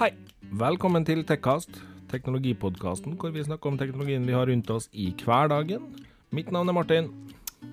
[0.00, 0.14] Hei,
[0.56, 1.74] velkommen til Tekkast,
[2.08, 5.90] teknologipodkasten hvor vi snakker om teknologien vi har rundt oss i hverdagen.
[6.32, 7.08] Mitt navn er Martin.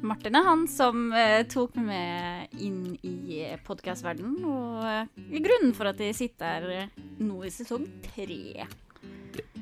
[0.03, 5.88] Martin er han som eh, tok meg med inn i podkastverdenen, og eh, grunnen for
[5.88, 8.66] at jeg sitter her eh, nå i sesong tre.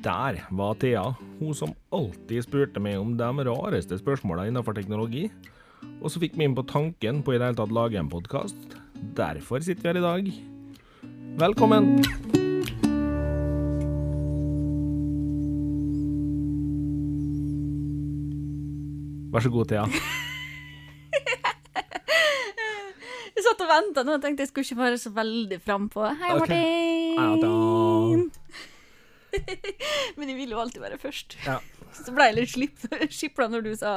[0.02, 1.04] Der var Thea,
[1.38, 5.28] hun som alltid spurte meg om de rareste spørsmåla innenfor teknologi.
[6.00, 8.74] Og så fikk vi inn på tanken på i det hele tatt lage en podkast.
[9.14, 10.34] Derfor sitter vi her i dag.
[11.46, 12.44] Velkommen!
[19.36, 19.82] Vær så god, Thea.
[23.36, 26.06] Jeg satt og venta nå og tenkte jeg skulle ikke være så veldig frampå.
[26.22, 26.30] Hei.
[27.18, 28.22] Martin!
[30.16, 31.36] Men jeg vil jo alltid være først.
[31.44, 31.58] Ja.
[31.98, 32.80] Så ble jeg litt
[33.12, 33.92] skipla når du sa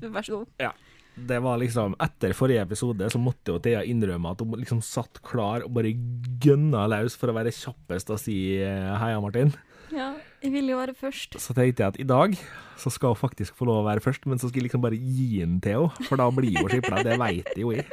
[0.00, 0.48] vær så god.
[0.64, 0.72] Ja.
[1.12, 5.20] Det var liksom Etter forrige episode så måtte jo Thea innrømme at hun liksom satt
[5.28, 5.92] klar og bare
[6.40, 9.52] gønna løs for å være kjappest og si eh, heia, Martin.
[9.92, 11.36] Ja, jeg vil jo være først.
[11.40, 12.36] Så tenkte jeg at i dag
[12.82, 14.98] så skal hun faktisk få lov å være først, men så skal jeg liksom bare
[14.98, 17.02] gi den til henne, for da blir hun skipla.
[17.06, 17.86] Det veit jo jeg.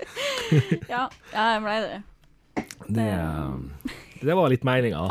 [0.94, 2.00] Ja, ja jeg ble det.
[2.89, 3.09] Det,
[4.25, 5.03] det var litt meninga.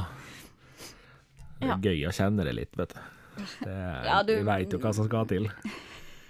[1.58, 1.74] Det Ja.
[1.74, 3.00] er gøy å kjenne det litt, vet du.
[3.64, 3.74] Det,
[4.06, 5.48] Ja, du- veit jo hva som skal til.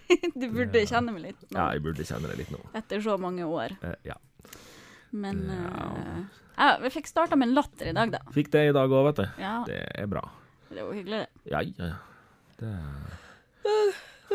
[0.09, 2.61] Du burde kjenne meg litt nå, Ja, jeg burde kjenne det litt nå.
[2.79, 3.75] etter så mange år.
[3.85, 4.15] Eh, Ja.
[5.13, 5.89] Men Ja.
[5.89, 6.25] Uh,
[6.59, 8.19] ja, vi fikk starta med en latter i dag, da.
[8.33, 9.27] Fikk det i dag òg, vet du.
[9.43, 10.23] Ja, Det er bra.
[10.75, 11.53] Det var hyggelig, det.
[11.53, 11.97] Ja, ja, ja.
[12.59, 12.75] Det...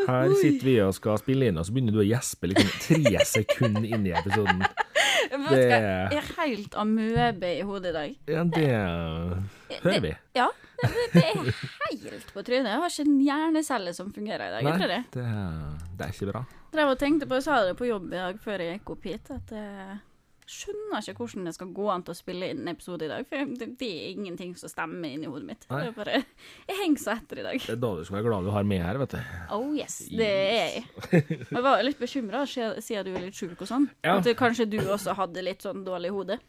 [0.08, 3.20] Her sitter vi og skal spille inn, og så begynner du å gjespe liksom tre
[3.36, 4.64] sekunder inn i episoden.
[5.34, 8.16] Det- Jeg er helt amøbe i hodet i dag.
[8.30, 8.66] Ja, det
[9.84, 10.12] hører vi.
[10.36, 10.48] Ja,
[10.82, 11.38] det, det er
[12.10, 12.68] helt på trynet.
[12.72, 14.66] Jeg har ikke en hjernecelle som fungerer i dag.
[14.66, 15.00] Nei, det?
[15.14, 15.26] det,
[15.98, 16.42] det er ikke bra.
[16.74, 19.06] Drev og tenkte på, jeg sa det på jobb i dag før jeg gikk opp
[19.08, 19.98] hit, at jeg
[20.50, 23.26] skjønner ikke hvordan det skal gå an til å spille inn en episode i dag.
[23.28, 25.66] For det, det er ingenting som stemmer inni hodet mitt.
[25.70, 25.80] Nei.
[25.80, 26.20] Det er bare,
[26.68, 27.60] jeg henger så etter i dag.
[27.64, 29.34] Det er da du skal være glad du har med her, vet du.
[29.56, 30.84] Oh yes, det er jeg.
[31.48, 33.88] Jeg var litt bekymra siden du er litt sjuk og sånn.
[34.04, 34.18] Ja.
[34.18, 36.40] At kanskje du også hadde litt sånn dårlig hode.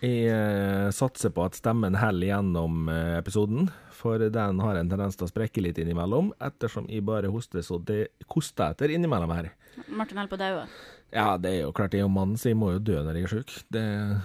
[0.00, 5.18] Jeg eh, satser på at stemmen heller gjennom eh, episoden, for den har en tendens
[5.20, 9.50] til å sprekke litt innimellom, ettersom jeg bare hoster så det koster etter innimellom her.
[9.92, 10.64] Martin holder på å daue.
[11.12, 13.16] Ja, det er jo klart Det er jo mann, så jeg må jo dø når
[13.18, 13.54] jeg er sjuk.
[13.74, 13.82] Det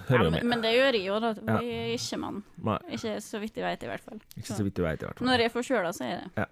[0.08, 0.44] hører jo ja, med.
[0.52, 1.32] men det gjør jeg jo, da.
[1.58, 2.42] Jeg er ikke mann.
[2.68, 4.20] Nei, Ikke så vidt jeg vet, i hvert fall.
[4.36, 5.26] ikke så vidt du vet, i hvert fall.
[5.26, 6.46] Når jeg er forkjøla, så er det Ja,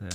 [0.00, 0.14] Det...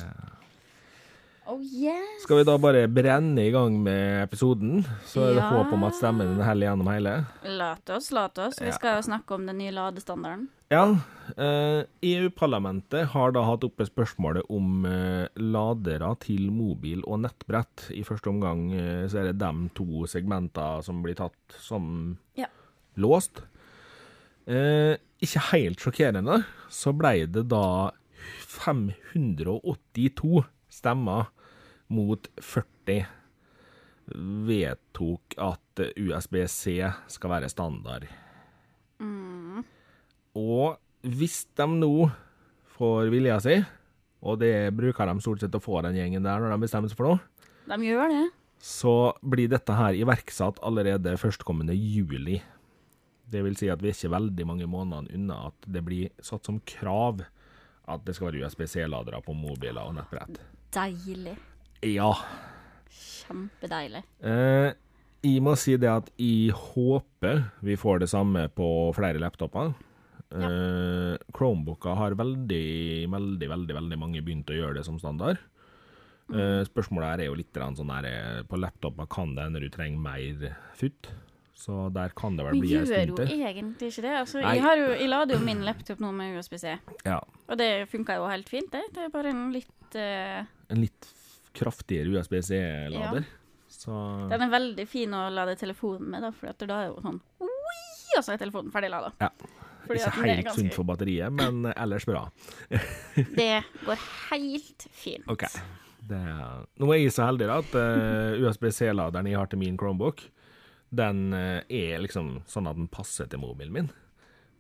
[1.45, 2.21] Oh yes.
[2.23, 5.49] Skal vi da bare brenne i gang med episoden, så er det Ja.
[5.51, 7.25] håp om at stemmen er hellig gjennom hele?
[7.43, 8.59] Lat oss, lat oss.
[8.61, 8.71] Vi Ja.
[8.71, 10.47] skal jo snakke om den nye ladestandarden.
[10.71, 10.95] Ja,
[11.37, 17.91] eh, EU-parlamentet har da hatt oppe spørsmålet om eh, ladere til mobil og nettbrett.
[17.91, 22.47] I første omgang eh, så er det de to segmenter som blir tatt som Ja.
[22.97, 23.43] låst.
[24.47, 27.91] Eh, ikke helt sjokkerende, så ble det da
[28.47, 31.29] 582 stemmer
[31.94, 33.03] mot 40
[34.50, 36.73] vedtok at USB-C
[37.13, 38.07] skal være standard.
[40.33, 41.91] Og hvis de nå
[42.73, 43.57] får vilja si,
[44.23, 47.00] og det bruker de stort sett å få den gjengen der når de bestemmer seg
[47.00, 47.19] for noe,
[47.69, 48.23] De gjør det.
[48.63, 52.41] så blir dette her iverksatt allerede førstkommende juli.
[53.29, 56.45] Det vil si at vi er ikke veldig mange månedene unna at det blir satt
[56.47, 57.23] som krav
[57.89, 60.39] at det skal være USB-C-ladere på mobiler og nettbrett.
[60.73, 61.35] Deilig.
[61.85, 62.11] Ja.
[62.89, 64.03] Kjempedeilig.
[64.25, 64.73] Eh,
[65.23, 68.67] jeg må si det at jeg håper vi får det samme på
[68.97, 69.73] flere laptoper.
[70.33, 75.38] Eh, Chromebooker har veldig, veldig, veldig veldig mange begynt å gjøre det som standard.
[76.33, 79.67] Eh, spørsmålet her er jo litt sånn her eh, På laptoper kan det hende du
[79.69, 81.09] trenger mer futt,
[81.51, 84.13] så der kan det vel Vi bli en gjør jo egentlig ikke det.
[84.22, 87.69] Altså, jeg, har jo, jeg lader jo min laptop nå med USB-C, Ja, og det
[87.91, 88.85] funka jo helt fint, det.
[88.95, 91.09] Det er bare en litt eh, en litt
[91.53, 93.25] kraftigere USB-C-lader.
[93.74, 93.94] Så
[94.29, 97.19] Den er veldig fin å lade telefonen med, da, for da er jo sånn
[98.18, 99.12] og så er telefonen ferdig lada.
[99.21, 99.30] Ja.
[99.83, 102.27] Fordi ikke er helt ganske- sunt for batteriet, men ellers bra.
[102.69, 105.25] Det går helt fint.
[105.27, 105.48] OK.
[106.04, 106.21] Det,
[106.83, 110.25] nå er jeg så heldig at uh, USB-C-laderen jeg har til min Chromebook,
[110.94, 113.92] den uh, er liksom sånn at den passer til mobilen min.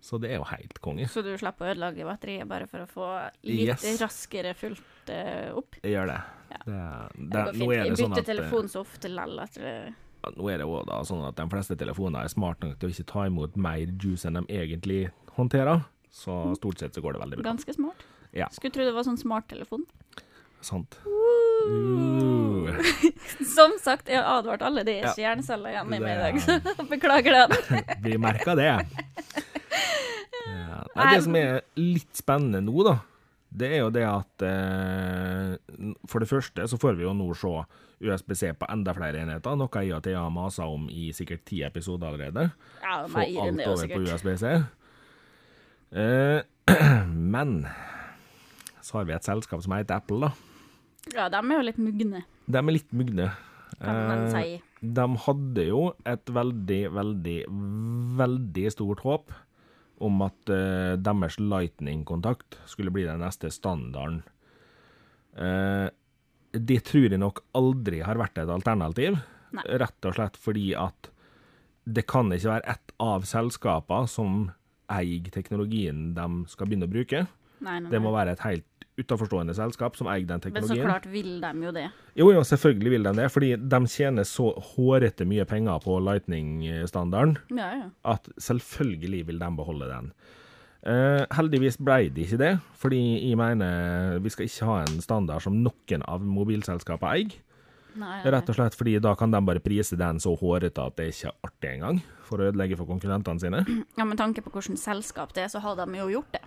[0.03, 1.05] Så det er jo helt konge.
[1.07, 3.05] Så du slipper å ødelegge batteriet bare for å få
[3.47, 3.85] litt Yes.
[4.01, 5.77] raskere fullt uh, opp?
[5.79, 6.17] Jeg gjør det.
[6.53, 6.59] Ja.
[7.15, 9.71] det, Det nå er det sånn at eh, telefon så ofte lell at det
[10.37, 13.07] Nå er det da sånn at de fleste telefoner er smart nok til å ikke
[13.09, 14.99] ta imot mer juice enn de egentlig
[15.35, 15.81] håndterer.
[16.13, 17.47] Så stort sett så går det veldig bra.
[17.49, 18.05] Ganske smart.
[18.31, 18.47] Ja.
[18.53, 19.83] Skulle tro det var sånn smarttelefon.
[20.63, 20.99] Sant.
[21.07, 21.39] Uh.
[21.63, 22.75] Uh.
[23.47, 24.83] Som sagt, jeg har advart alle.
[24.83, 25.11] Det er Ja.
[25.13, 26.39] ikke hjerneceller igjen i meg i dag,
[26.75, 27.83] så beklager det.
[28.03, 28.71] Vi merka det.
[30.43, 30.83] Ja.
[30.97, 32.97] Nei, det som er litt spennende nå, da,
[33.53, 35.53] det er jo det at eh,
[36.09, 37.53] For det første så får vi jo nå se
[38.03, 42.49] USBC på enda flere enheter, noe Thea har masa om i sikkert ti episoder allerede.
[42.81, 44.01] Ja, Få alt over på.
[44.03, 44.43] USBC.
[45.93, 46.41] Eh,
[47.07, 47.63] men
[48.83, 50.33] så har vi et selskap som heter Apple, da.
[51.13, 53.31] Ja, de er jo litt mugne, De er litt mugne.
[53.79, 57.37] kan man Eh, de hadde jo et veldig, veldig,
[58.19, 59.31] veldig stort håp
[60.03, 64.21] om at eh, deres Lightning-kontakt skulle bli den neste standarden.
[65.35, 65.87] Eh,
[66.53, 69.17] det tror jeg nok aldri har vært et alternativ,
[69.53, 69.63] Nei.
[69.81, 71.09] rett og slett fordi at
[71.83, 74.51] det kan ikke være ett av selskapene som
[74.93, 77.25] eier teknologien de skal begynne å bruke.
[77.63, 78.67] Nei, nei, Det må være et helt
[78.99, 80.77] utenforstående selskap som eier den teknologien.
[80.77, 81.87] Men så klart vil de jo det.
[82.19, 87.37] Jo, jo, selvfølgelig vil de det, fordi de tjener så hårete mye penger på Lightning-standarden
[87.57, 87.89] Ja, ja.
[88.13, 90.11] at selvfølgelig vil de beholde den.
[90.83, 92.99] Uh, heldigvis ble det ikke det, fordi
[93.29, 97.37] jeg mener vi skal ikke ha en standard som noen av mobilselskapene eier.
[97.93, 98.17] Nei.
[98.25, 101.29] Rett og slett fordi da kan de bare prise den så hårete at det ikke
[101.29, 103.61] er artig engang, for å ødelegge for konkurrentene sine.
[103.99, 106.41] Ja, Med tanke på hvilket selskap det er, så har de jo gjort det.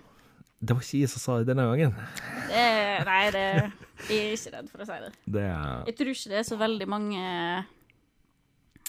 [0.58, 1.96] Det var ikke jeg som sa det denne gangen.
[2.48, 2.66] det
[3.06, 3.44] nei, det
[4.06, 5.10] jeg er ikke redd for å si det.
[5.36, 7.22] Det er Jeg tror ikke det er så veldig mange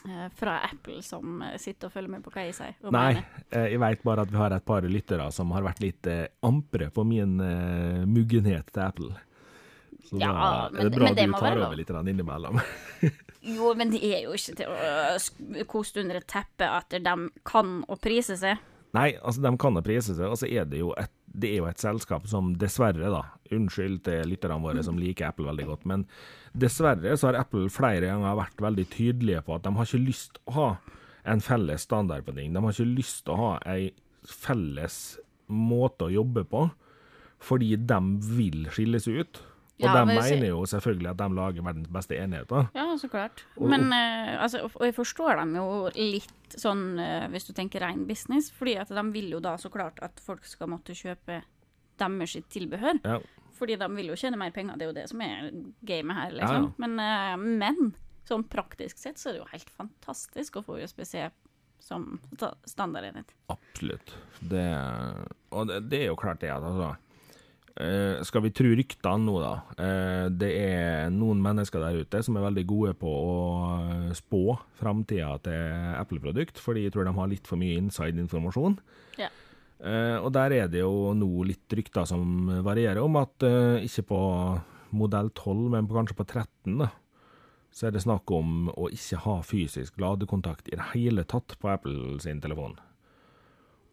[0.08, 2.75] eh, fra Apple som sitter og følger med på hva jeg sier.
[2.88, 3.46] Nei, mener.
[3.52, 6.25] eh, jeg vet bare at vi har et par lyttere som har vært litt eh,
[6.48, 9.12] ampre på min uh, muggenhet til Apple.
[10.08, 12.62] Så Ja, da er men- det bra men det du tar over litt innimellom.
[13.48, 17.13] Jo, men det er jo ikke til å koste under et teppe at de
[17.48, 18.58] kan å prise seg.
[18.98, 21.60] Nei, altså de kan å prise seg, og så er det jo et det er
[21.62, 23.24] jo et selskap som dessverre, da
[23.54, 26.04] Unnskyld til lytterne våre som liker Apple veldig godt, men
[26.57, 30.42] dessverre så har Apple flere ganger vært veldig tydelige på at de har ikke lyst
[30.50, 30.68] å ha
[31.28, 32.51] en felles standard på ting.
[32.51, 33.92] De har ikke lyst til å ha ei
[34.28, 34.98] felles
[35.48, 36.66] måte å jobbe på,
[37.44, 38.00] fordi de
[38.34, 39.42] vil skilles ut.
[39.77, 42.69] Og Ja, de mener jo selvfølgelig at de lager verdens beste enheter.
[42.74, 43.44] Ja, så klart.
[43.62, 48.07] Men uh, altså, og jeg forstår dem jo litt sånn, uh, hvis du tenker ren
[48.09, 51.44] business, fordi at de vil jo da så klart at folk skal måtte kjøpe
[52.01, 52.97] deres tilbehør.
[53.06, 53.19] Ja.
[53.57, 55.51] Fordi de vil jo tjene mer penger, det er jo det som er
[55.85, 56.69] gamet her, liksom.
[56.69, 56.75] ja.
[56.81, 57.94] Men, uh, men
[58.27, 61.29] sånn praktisk sett så er det jo helt fantastisk å få USBC
[61.85, 62.18] som
[62.65, 63.29] standardenhet.
[63.53, 64.15] Absolutt.
[64.41, 64.65] Det,
[65.53, 66.95] og det, det er jo klart det at altså
[68.25, 69.51] Skal vi tro ryktene nå, da.
[69.77, 73.35] eh, det er noen mennesker der ute som er veldig gode på å
[73.83, 78.79] eh, spå framtida til Apple-produkt, fordi jeg tror de har litt for mye inside-informasjon.
[79.21, 79.29] Ja.
[79.77, 84.07] Eh, og der er det jo nå litt rykter som varierer om at eh, ikke
[84.09, 84.21] på
[84.97, 86.89] modell 12, men på, kanskje på 13, da,
[87.69, 91.69] så er det snakk om å ikke ha fysisk ladekontakt i det hele tatt på
[91.69, 92.77] Apple sin telefon.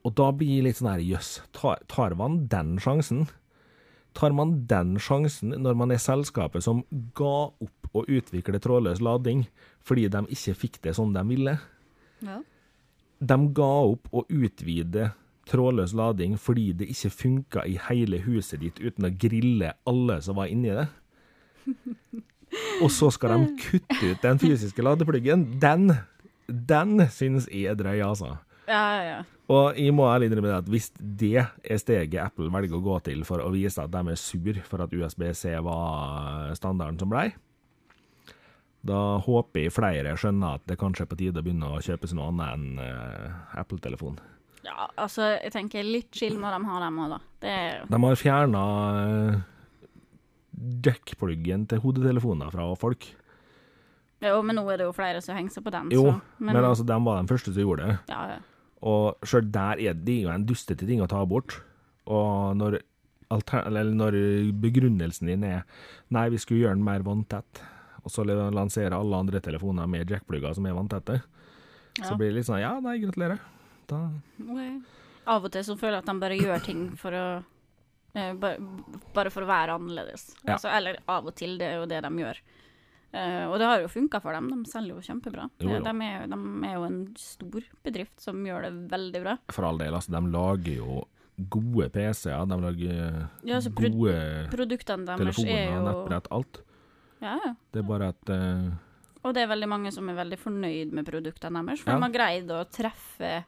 [0.05, 3.27] Og da blir jeg litt sånn her, jøss, tar, tar man den sjansen?
[4.15, 6.85] Tar man den sjansen når man er selskapet som
[7.19, 9.45] ga opp å utvikle trådløs lading
[9.87, 11.57] fordi de ikke fikk det som de ville?
[12.25, 12.41] Ja.
[13.19, 15.11] De ga opp å utvide
[15.51, 20.39] trådløs lading fordi det ikke funka i hele huset ditt uten å grille alle som
[20.39, 20.89] var inni det.
[22.85, 25.47] Og så skal de kutte ut den fysiske ladepluggen.
[25.63, 25.91] Den,
[26.47, 28.37] den synes jeg er drøy, altså.
[28.69, 29.23] Ja, ja, ja.
[29.53, 33.25] Og jeg må ærlig innrømme at hvis det er steget Apple velger å gå til
[33.29, 37.27] for å vise at de er sur for at USB-C var standarden som blei,
[38.85, 42.09] da håper jeg flere skjønner at det kanskje er på tide å begynne å kjøpe
[42.09, 44.17] seg noe annet enn uh, Apple-telefon.
[44.65, 47.21] Ja, altså, jeg tenker litt chill må de ha dem òg, da.
[47.45, 48.65] Er De har fjerna
[50.85, 53.11] jack-pluggen til hodetelefoner fra folk.
[54.25, 56.57] Jo, men nå er det jo flere som henger seg på den, Jo, så men,
[56.63, 57.97] altså, de var de første som gjorde det.
[58.09, 58.43] ja, ja.
[58.85, 61.57] Og sjøl der er det jo en dustete ting å ta bort.
[62.05, 62.81] Og når,
[63.33, 64.19] når
[64.61, 65.63] begrunnelsen din er
[66.13, 67.63] nei, vi skulle gjøre den mer vanntett,
[68.05, 71.23] og så lanserer alle andre telefoner med jackplugger som er vanntette,
[71.95, 72.09] Ja.
[72.09, 73.39] så blir det litt sånn ja, nei, gratulerer.
[73.87, 74.01] Da,
[74.43, 74.81] okay.
[75.31, 77.25] Av og til så føler jeg at de bare gjør ting for å
[78.19, 78.33] eh,
[79.15, 80.27] bare for å være annerledes.
[80.43, 80.57] Ja.
[80.57, 82.41] Altså, eller av og til, det er jo det de gjør.
[83.15, 85.45] Eh, og det har jo funka for dem, de selger jo kjempebra.
[85.63, 85.81] Jo, jo.
[85.85, 89.37] De, er, de er jo en stor bedrift som gjør det veldig bra.
[89.55, 90.97] for all del, altså, de lager jo
[91.51, 94.17] gode PC-er, de lager Ja, altså, pro- gode
[94.51, 96.61] telefoner, er jo nettbrett, alt.
[97.23, 97.55] ja, ja.
[97.73, 98.73] Det er bare at uh...
[99.25, 101.97] Og det er veldig mange som er veldig fornøyd med produktene deres, for Ja.
[101.97, 103.45] de har greid å treffe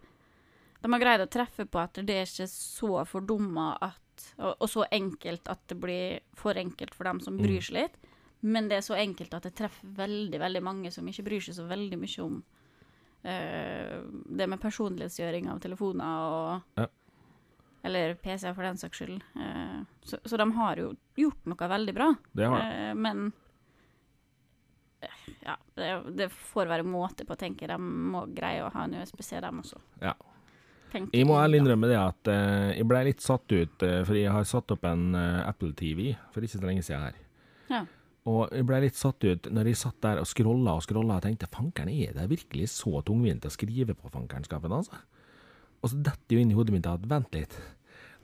[0.83, 4.03] De har greid å treffe på at det er ikke så fordumma at
[4.39, 7.67] og, og så enkelt at det blir for enkelt for dem som bryr Mm.
[7.67, 7.97] seg litt.
[8.41, 11.57] Men det er så enkelt at det treffer veldig, veldig mange som ikke bryr seg
[11.57, 12.37] så veldig mye om
[13.25, 13.97] uh,
[14.39, 16.91] det med personlighetsgjøring av telefoner og Ja.
[17.87, 19.21] Eller PC-er, for den saks skyld.
[19.39, 22.09] Uh, så, så de har jo gjort noe veldig bra.
[22.35, 22.71] Det har de.
[22.89, 23.29] Eh, men
[25.45, 27.69] ja, det, det får være måte på å tenke.
[27.71, 29.79] De må greie å ha en USBC, dem også.
[30.03, 30.17] Ja.
[30.91, 32.33] Tenker Jeg må ærlig innrømme det at
[32.75, 36.59] jeg ble litt satt ut, fordi jeg har satt opp en Apple TV for ikke
[36.59, 37.23] så lenge siden her.
[37.71, 37.85] Ja.
[38.27, 41.27] Og jeg ble litt satt ut når jeg satt der og scrolla og scrolla og
[41.27, 44.99] tenkte fankeren, er det virkelig så tungvint å skrive på fankerenskapen, altså?
[45.85, 47.55] Og så detter jo inn i hodet mitt at vent litt.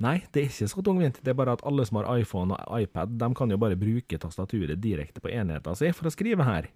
[0.02, 1.21] Nei, det er ikke så tungvint.
[1.23, 4.18] Det er bare at alle som har iPhone og iPad, de kan jo bare bruke
[4.18, 6.71] tastaturet direkte på enheten sin for å skrive her.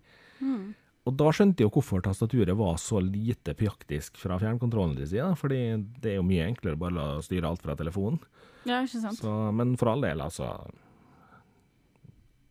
[1.06, 5.28] Og da skjønte jeg jo hvorfor tastaturet var så lite praktisk fra fjernkontrollen til side,
[5.38, 5.60] fordi
[6.02, 8.18] det er jo mye enklere bare å styre alt fra telefonen.
[8.66, 9.18] ja, ikke sant?
[9.18, 10.50] Så, men for all del, altså.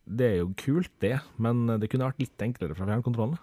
[0.06, 3.38] Det er jo kult, det, men det kunne vært litt enklere fra fjernkontrollen.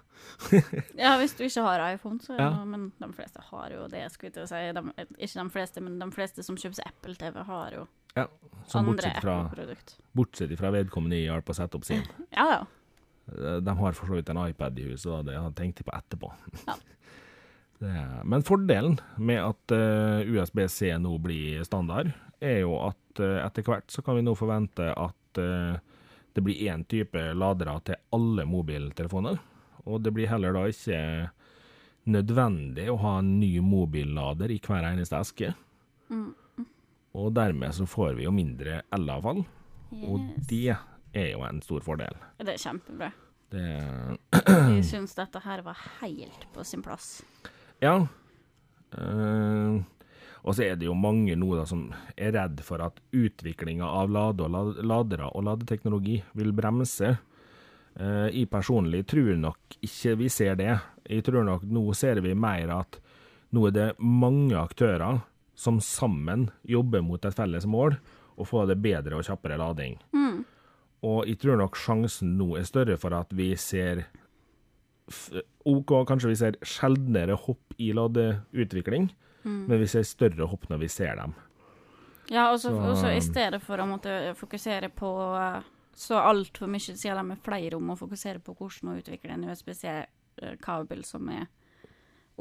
[1.04, 2.52] Ja, hvis du ikke har iPhone, så Ja.
[2.64, 4.62] Men de fleste har jo det, skulle jeg til å si.
[4.78, 7.84] De, ikke de fleste, men de fleste som kjøper seg Apple-TV, har jo
[8.16, 8.28] Ja,
[8.70, 9.98] som andre Apple-produkt.
[10.16, 12.06] bortsett fra vedkommende jeg hjalp å sette opp sin.
[12.38, 12.62] Ja, ja.
[13.34, 15.98] Eh, De har for så vidt en iPad i huset, og det har jeg på
[16.00, 16.32] etterpå.
[16.68, 16.80] Ja.
[17.84, 17.92] Det,
[18.24, 23.92] men fordelen med at eh, USB-C nå blir standard, er jo at eh, etter hvert
[23.92, 25.42] så kan vi nå forvente at
[26.34, 29.40] det blir én type ladere til alle mobiltelefoner.
[29.86, 31.00] Og det blir heller da ikke
[32.10, 35.54] nødvendig å ha en ny mobillader i hver eneste eske.
[37.14, 39.44] Og dermed så får vi jo mindre elavfall,
[40.08, 40.74] og det
[41.14, 42.18] er jo en stor fordel.
[42.42, 43.12] Det er kjempebra.
[43.54, 43.66] Det
[44.34, 47.20] Jeg syns dette her var helt på sin plass.
[47.84, 48.00] Ja.
[48.98, 49.78] Eh,
[50.44, 51.86] og så er det jo mange nå da som
[52.18, 57.14] er redd for at utviklinga av lade og lad- ladere og ladeteknologi vil bremse.
[57.96, 60.74] Eh, jeg personlig tror nok ikke vi ser det.
[61.08, 63.00] Jeg tror nok nå ser vi mer at
[63.54, 65.22] nå er det mange aktører
[65.56, 67.96] som sammen jobber mot et felles mål,
[68.36, 70.00] og få det bedre og kjappere lading.
[71.04, 74.06] Og jeg tror nok sjansen nå er større for at vi ser
[75.68, 79.10] OK, kanskje vi ser sjeldnere hopp i ladeutvikling,
[79.44, 81.36] men vi ser større hopp når vi ser dem.
[82.32, 87.20] Ja, og så i stedet for å måtte fokusere på eh, så altfor mye, siden
[87.20, 91.50] de er flere om å fokusere på hvordan å utvikle en USBC-kabel som er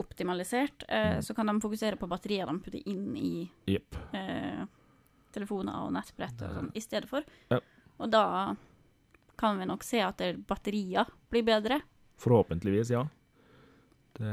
[0.00, 3.32] optimalisert, eh, så kan de fokusere på batterier de putter inn i
[3.68, 3.98] yep.
[4.16, 4.62] eh,
[5.34, 7.26] telefoner og nettbrett og sånn, i stedet for.
[7.52, 7.60] Ja.
[8.00, 8.24] Og da
[9.36, 11.82] kan vi nok se at batterier blir bedre.
[12.22, 13.04] Forhåpentligvis, ja.
[14.16, 14.32] Det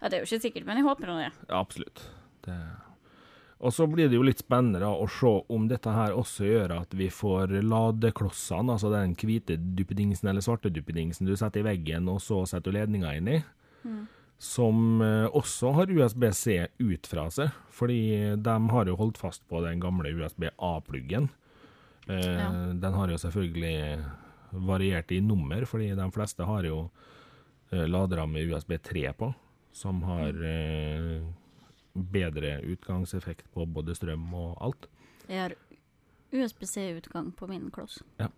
[0.00, 1.32] Ja, det er jo ikke sikkert, men jeg håper nå det.
[1.48, 2.04] Ja, absolutt.
[2.46, 2.56] Det.
[3.60, 6.72] Og så blir det jo litt spennende da, å se om dette her også gjør
[6.78, 12.08] at vi får ladeklossene, altså den hvite duppedingsen eller svarte duppedingsen du setter i veggen,
[12.08, 13.36] og så setter du ledninga inn i,
[14.40, 18.00] som eh, også har USB-C ut fra seg, fordi
[18.40, 21.28] de har jo holdt fast på den gamle USB-A-pluggen.
[22.08, 22.48] Eh, Ja.
[22.72, 24.00] Den har jo selvfølgelig
[24.56, 26.86] variert i nummer, fordi de fleste har jo
[27.70, 29.34] laderamme ladere med USB 3 på,
[29.72, 31.20] som har eh,
[31.94, 34.86] bedre utgangseffekt på både strøm og alt.
[35.30, 35.54] Jeg har
[36.32, 38.00] USBC-utgang på min kloss.
[38.20, 38.28] Ja.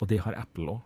[0.00, 0.84] Og det har Apple òg.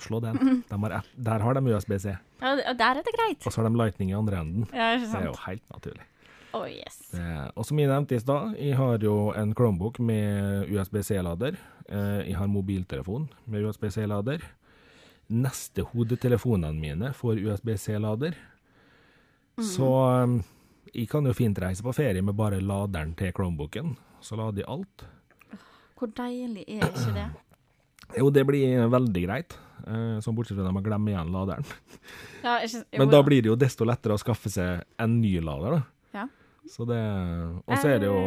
[0.00, 0.62] Slå den.
[0.70, 3.44] De har, der har de USB-C, Ja, og der er det greit.
[3.46, 4.64] og så har de Lightning i andre enden.
[4.72, 6.06] Ja, Det er jo helt naturlig.
[6.54, 7.14] Oh, yes.
[7.14, 11.56] eh, Og som jeg nevnte i stad, jeg har jo en Chromebook med USB-C-lader.
[11.88, 14.42] Eh, Jeg har mobiltelefon med USB-C-lader.
[15.32, 18.36] Neste hodetelefonene mine får USB-C-lader.
[19.62, 19.88] Så
[20.24, 20.38] um,
[20.92, 23.94] jeg kan jo fint reise på ferie med bare laderen til Chromebooken.
[24.24, 25.04] Så lader jeg alt.
[25.98, 27.30] Hvor deilig er ikke det?
[28.18, 29.54] Jo, det blir veldig greit.
[29.86, 31.64] Eh, Sånn bortsett fra at man glemmer igjen laderen.
[32.42, 35.30] Ja, ikke, jo, Men da blir det jo desto lettere å skaffe seg en ny
[35.40, 36.18] lader, da.
[36.18, 36.26] Ja.
[36.68, 36.98] Så det
[37.64, 38.18] Og så er det jo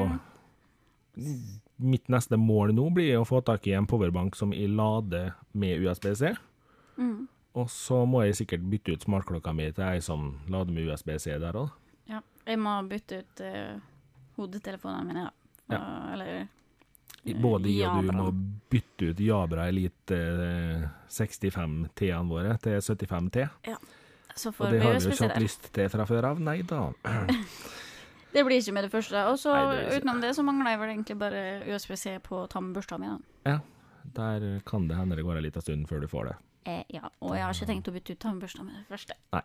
[1.85, 5.83] Mitt neste mål nå blir å få tak i en powerbank som jeg lader med
[5.85, 6.33] USB-C.
[6.97, 7.27] Mm.
[7.55, 11.37] Og så må jeg sikkert bytte ut smartklokka mi til ei som lader med USB-C
[11.39, 11.71] der òg.
[12.11, 12.19] Ja.
[12.45, 13.79] Jeg må bytte ut uh,
[14.35, 15.77] hodetelefonene mine, da.
[15.77, 15.81] ja.
[16.13, 16.47] Eller
[17.41, 18.27] Både jeg og du må
[18.69, 23.47] bytte ut Jabra Elite eh, 65T-ene våre til 75T.
[24.35, 26.43] Så Og det har vi jo ikke hatt lyst til fra før av.
[26.43, 26.83] Nei da.
[28.35, 29.21] Det blir ikke med det første.
[29.31, 29.53] Og så
[29.95, 33.07] utenom det så mangler jeg vel egentlig bare USB-C på tannbørsta mi.
[33.07, 33.53] da.
[33.53, 33.59] Ja,
[34.17, 36.35] der kan det hende det går en liten stund før du får det.
[36.65, 39.17] Eh, ja, og jeg har ikke tenkt å bytte ut tannbørsta med det første.
[39.35, 39.43] Nei.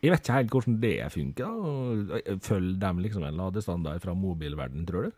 [0.00, 2.38] Jeg vet ikke helt hvordan det funker.
[2.44, 5.12] Følger de liksom en ladestandard fra mobilverden, tror du?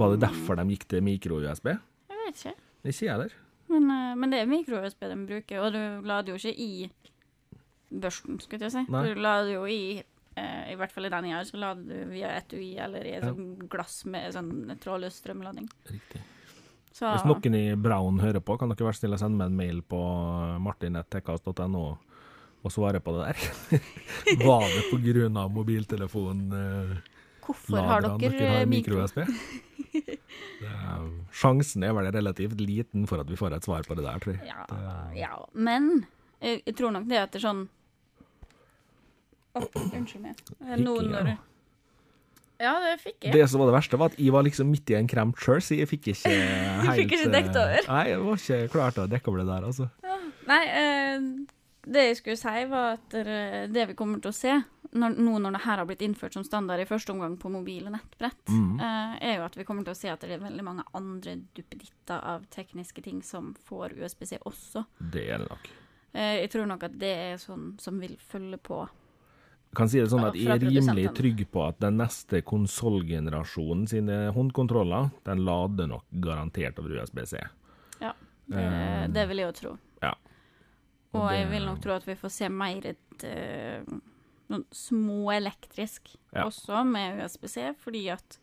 [0.00, 1.70] Var det derfor de gikk til mikro-USB?
[2.10, 2.54] Jeg vet ikke.
[2.90, 3.34] Ikke jeg heller.
[3.70, 6.90] Men, eh, men det er mikro-USB de bruker, og du lader jo ikke i
[7.90, 8.82] børsten, skulle jeg si.
[8.90, 9.04] Nei.
[9.14, 12.10] Du lader jo i eh, I hvert fall i den jeg har, så lader du
[12.10, 13.30] via et UI eller i et Ja.
[13.34, 14.52] sånt glass med sånn
[14.82, 15.68] trådløs strømlading.
[15.90, 16.22] Riktig.
[16.92, 19.58] Så Hvis noen i Brown hører på, kan dere være snill å sende meg en
[19.60, 20.00] mail på
[20.64, 21.84] martin.tekkas.no
[22.60, 23.36] og svare på det der.
[24.48, 24.82] Var det
[25.40, 26.50] av mobiltelefonen?
[26.52, 26.96] eh,
[27.46, 29.00] hvorfor har dere, dere, har mikro?
[30.60, 34.18] Er- Sjansen er vel relativt liten for at vi får et svar på det der,
[34.22, 34.50] tror jeg.
[34.50, 34.66] Ja,
[35.16, 35.38] ja.
[35.54, 36.04] Men
[36.42, 37.64] jeg, tror nok det er etter sånn
[39.56, 40.42] Å, Unnskyld meg.
[40.78, 41.38] Nå Hikking, ja.
[42.60, 43.34] Ja, det fikk jeg.
[43.34, 45.62] Det som var det verste, var at jeg var liksom midt i en kremt sjøl,
[45.64, 47.88] så jeg fikk ikke helt Du fikk ikke dekket eh, over.
[47.92, 49.88] Nei, jeg var ikke klar til å dekke over det der, altså.
[50.50, 51.30] Nei, eh,
[51.90, 53.16] det jeg skulle si, var at
[53.72, 54.60] det vi kommer til å se
[54.92, 57.86] når, nå når det her har blitt innført som standard i første omgang på mobil
[57.86, 58.80] og nettbrett, mm.
[58.82, 61.36] eh, er jo at vi kommer til å se at det er veldig mange andre
[61.56, 64.84] duppeditter av tekniske ting som får USB-C også.
[64.98, 65.70] Det er det nok.
[66.12, 68.82] Eh, jeg tror nok at det er sånn som vil følge på.
[69.76, 74.16] Kan si det sånn at jeg er rimelig trygg på at den neste konsollgenerasjonen sine
[74.34, 77.38] håndkontroller, den lader nok garantert over USB-C.
[78.00, 78.14] Ja,
[78.50, 79.76] det, Eh, det vil jeg jo tro.
[80.02, 80.14] ja.
[81.12, 83.82] Og Og jeg vil nok tro at vi får se mer et eh,
[84.50, 86.44] noen småelektrisk Ja.
[86.44, 88.38] også med USB-C, fordi at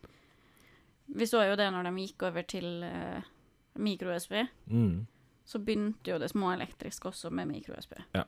[1.10, 3.22] Vi så jo det når de gikk over til uh,
[3.80, 4.46] mikro-USB.
[4.66, 5.06] Mm.
[5.46, 7.94] Så begynte jo det småelektrisk også med mikro-USB.
[8.14, 8.24] Ja.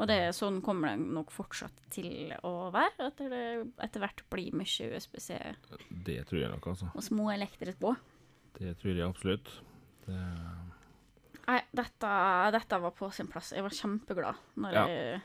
[0.00, 3.40] Og det, sånn kommer det nok fortsatt til å være, at det
[3.84, 5.36] etter hvert blir mye USB-C
[6.06, 6.88] Det tror jeg nok, altså.
[6.94, 7.92] og små småelektrisk på.
[8.56, 9.50] Det tror jeg absolutt.
[10.06, 10.20] Det...
[11.42, 12.12] Nei, dette,
[12.54, 13.52] dette var på sin plass.
[13.52, 14.86] Jeg var kjempeglad når Ja.
[14.88, 15.20] jeg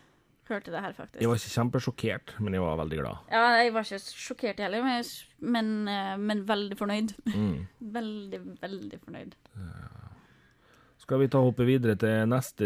[0.49, 1.21] hørte det her, faktisk.
[1.21, 3.31] Jeg var ikke kjempesjokkert, men jeg var veldig glad.
[3.31, 5.03] Ja, jeg var ikke sjokkert heller, men,
[5.55, 7.15] men, eh, men veldig fornøyd.
[7.31, 7.67] Mm.
[7.97, 9.35] Veldig, veldig fornøyd.
[11.07, 12.65] Skal vi ta hoppe videre til neste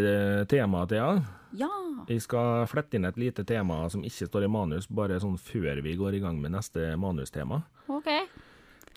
[0.50, 1.12] tema, Thea?
[1.54, 1.68] Ja!
[2.08, 5.78] Jeg skal flette inn et lite tema som ikke står i manus, bare sånn før
[5.84, 7.60] vi går i gang med neste manustema.
[7.86, 8.08] OK.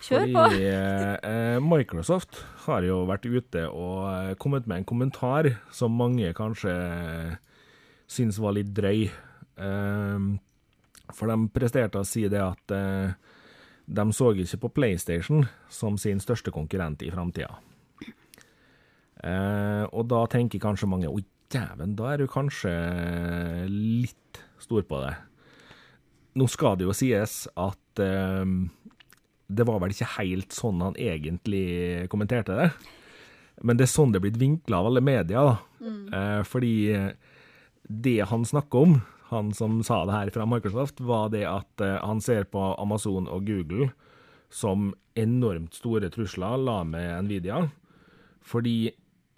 [0.01, 0.31] Kjør på.
[0.39, 0.63] Fordi
[1.29, 6.73] eh, Microsoft har jo vært ute og eh, kommet med en kommentar som mange kanskje
[8.09, 9.05] syns var litt drøy.
[9.05, 10.25] Eh,
[11.13, 13.13] for de presterte å si det at eh,
[13.85, 17.61] de så ikke på PlayStation som sin største konkurrent i framtida.
[19.23, 21.23] Eh, og da tenker kanskje mange oi,
[21.53, 22.73] dæven, da er du kanskje
[23.69, 25.13] litt stor på det.
[26.35, 28.43] Nå skal det jo sies at eh,
[29.45, 32.69] det var vel ikke helt sånn han egentlig kommenterte det.
[33.63, 35.55] Men det er sånn det er blitt vinkla av alle media, da.
[35.85, 36.73] Eh, fordi
[37.87, 38.97] det han snakker om,
[39.29, 43.29] han som sa det her fra Microsoft, var det at eh, han ser på Amazon
[43.31, 43.91] og Google
[44.53, 47.65] som enormt store trusler, la med Nvidia.
[48.45, 48.91] Fordi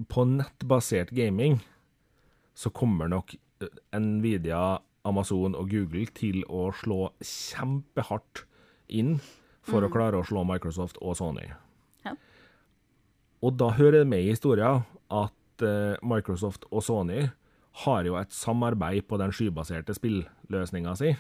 [0.05, 1.57] på nettbasert gaming
[2.57, 8.43] så kommer nok eh, Nvidia, Amazon og Google til å slå kjempehardt
[8.87, 9.17] inn
[9.67, 11.47] for å klare å slå Microsoft og Sony.
[12.05, 12.13] Ja.
[13.43, 17.27] Og da hører det med i historien at eh, Microsoft og Sony
[17.83, 21.11] har jo et samarbeid på den skybaserte spilløsninga si,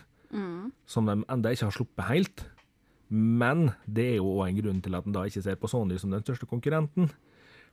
[0.89, 2.45] som de enda ikke har sluppet helt.
[3.13, 5.99] Men det er jo òg en grunn til at en da ikke ser på Sony
[6.01, 7.11] som den største konkurrenten.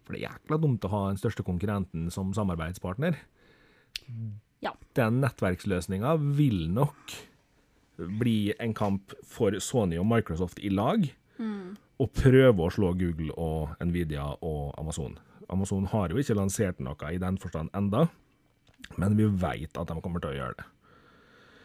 [0.04, 3.16] For det er jækla dumt å ha den største konkurrenten som samarbeidspartner.
[4.64, 4.74] Ja.
[4.96, 7.14] Den nettverksløsninga vil nok
[8.20, 11.06] bli en kamp for Sony og Microsoft i lag,
[11.94, 15.16] og prøve å slå Google og Nvidia og Amazon.
[15.52, 18.08] Amazon har jo ikke lansert noe i den forstand enda,
[18.98, 20.66] men vi vet at de kommer til å gjøre det.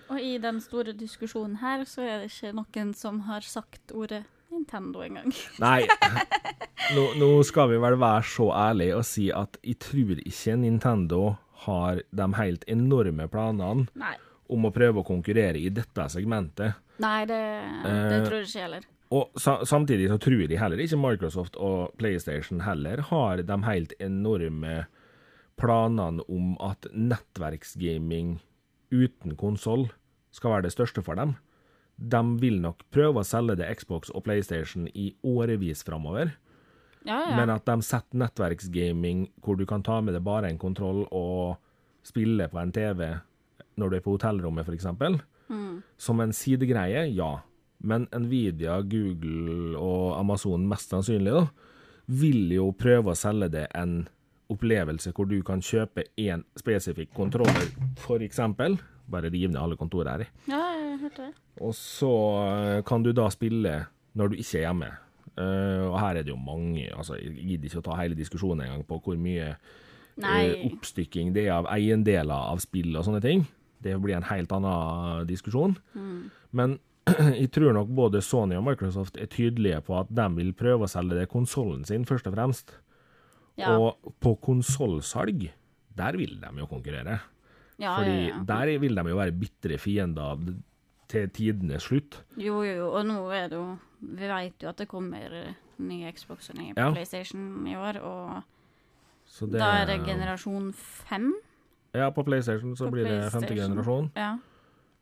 [0.09, 4.23] Og i den store diskusjonen her, så er det ikke noen som har sagt ordet
[4.49, 5.31] Nintendo engang.
[5.63, 5.83] Nei,
[6.95, 11.23] nå, nå skal vi vel være så ærlige og si at jeg tror ikke Nintendo
[11.65, 14.15] har de helt enorme planene Nei.
[14.49, 16.79] om å prøve å konkurrere i dette segmentet.
[16.99, 17.41] Nei, det,
[17.83, 18.87] det Eh, tror jeg ikke heller.
[19.09, 24.83] Og samtidig så tror de heller ikke Microsoft og PlayStation heller har de helt enorme
[25.59, 28.37] planene om at nettverksgaming
[28.93, 29.87] uten konsoll
[30.31, 31.35] skal være det største for dem.
[31.99, 36.31] De vil nok prøve å selge det Xbox og PlayStation i årevis framover,
[37.05, 37.35] Ja, ja.
[37.35, 41.57] men at de setter nettverksgaming hvor du kan ta med deg bare en kontroll og
[42.03, 43.03] spille på en TV
[43.79, 44.87] når du er på hotellrommet, f.eks.,
[45.49, 45.81] Mm.
[45.97, 47.39] som en sidegreie, ja.
[47.81, 51.47] Men Nvidia, Google og Amazon mest sannsynlig da,
[52.05, 54.07] vil jo prøve å selge det en
[54.53, 57.65] opplevelse hvor du kan kjøpe én spesifikk kontroller,
[57.97, 58.39] f.eks.
[59.09, 60.29] Bare riv ned alle kontorer her i.
[60.51, 61.33] ja, jeg hørte det.
[61.65, 62.13] Og så
[62.45, 63.75] eh, kan du da spille
[64.19, 64.89] når du ikke er hjemme.
[65.39, 68.65] Eh, og her er det jo mange altså Jeg gidder ikke å ta hele diskusjonen
[68.65, 69.53] engang på hvor mye
[70.19, 70.39] Nei.
[70.49, 73.45] eh, oppstykking det er av eiendeler av spill og sånne ting.
[73.79, 75.77] Det blir en helt annen diskusjon.
[75.95, 76.19] Mm.
[76.51, 76.77] Men
[77.39, 80.91] jeg tror nok både Sony og Microsoft er tydelige på at de vil prøve å
[80.91, 82.75] selge det konsollen sin, først og fremst.
[83.59, 83.75] Ja.
[83.77, 85.49] Og på konsollsalg,
[85.99, 87.19] der vil de jo konkurrere.
[87.79, 90.43] ja, Fordi ja, der vil de jo være bitre fiender
[91.09, 92.21] til tidenes slutt.
[92.37, 92.89] Jo, jo, jo.
[92.93, 95.33] Og nå er det jo Vi vet jo at det kommer
[95.79, 96.91] nye Xbox og nye Ja.
[96.91, 98.43] PlayStation i år, og
[99.25, 101.33] Så det, da er det generasjon fem.
[101.93, 104.11] Ja, på PlayStation så På blir det femte generasjon.
[104.15, 104.37] Ja.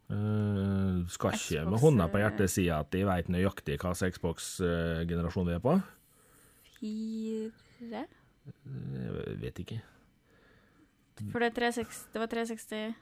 [0.10, 3.92] Uh, skal ikke Xbox, med hånda på eh, hjertet si at de vet nøyaktig hva
[3.94, 5.82] slags Xbox-generasjon vi er på.
[6.80, 8.06] Fire?
[8.64, 9.82] Jeg vet ikke.
[11.32, 12.96] For det, er 360, det var 360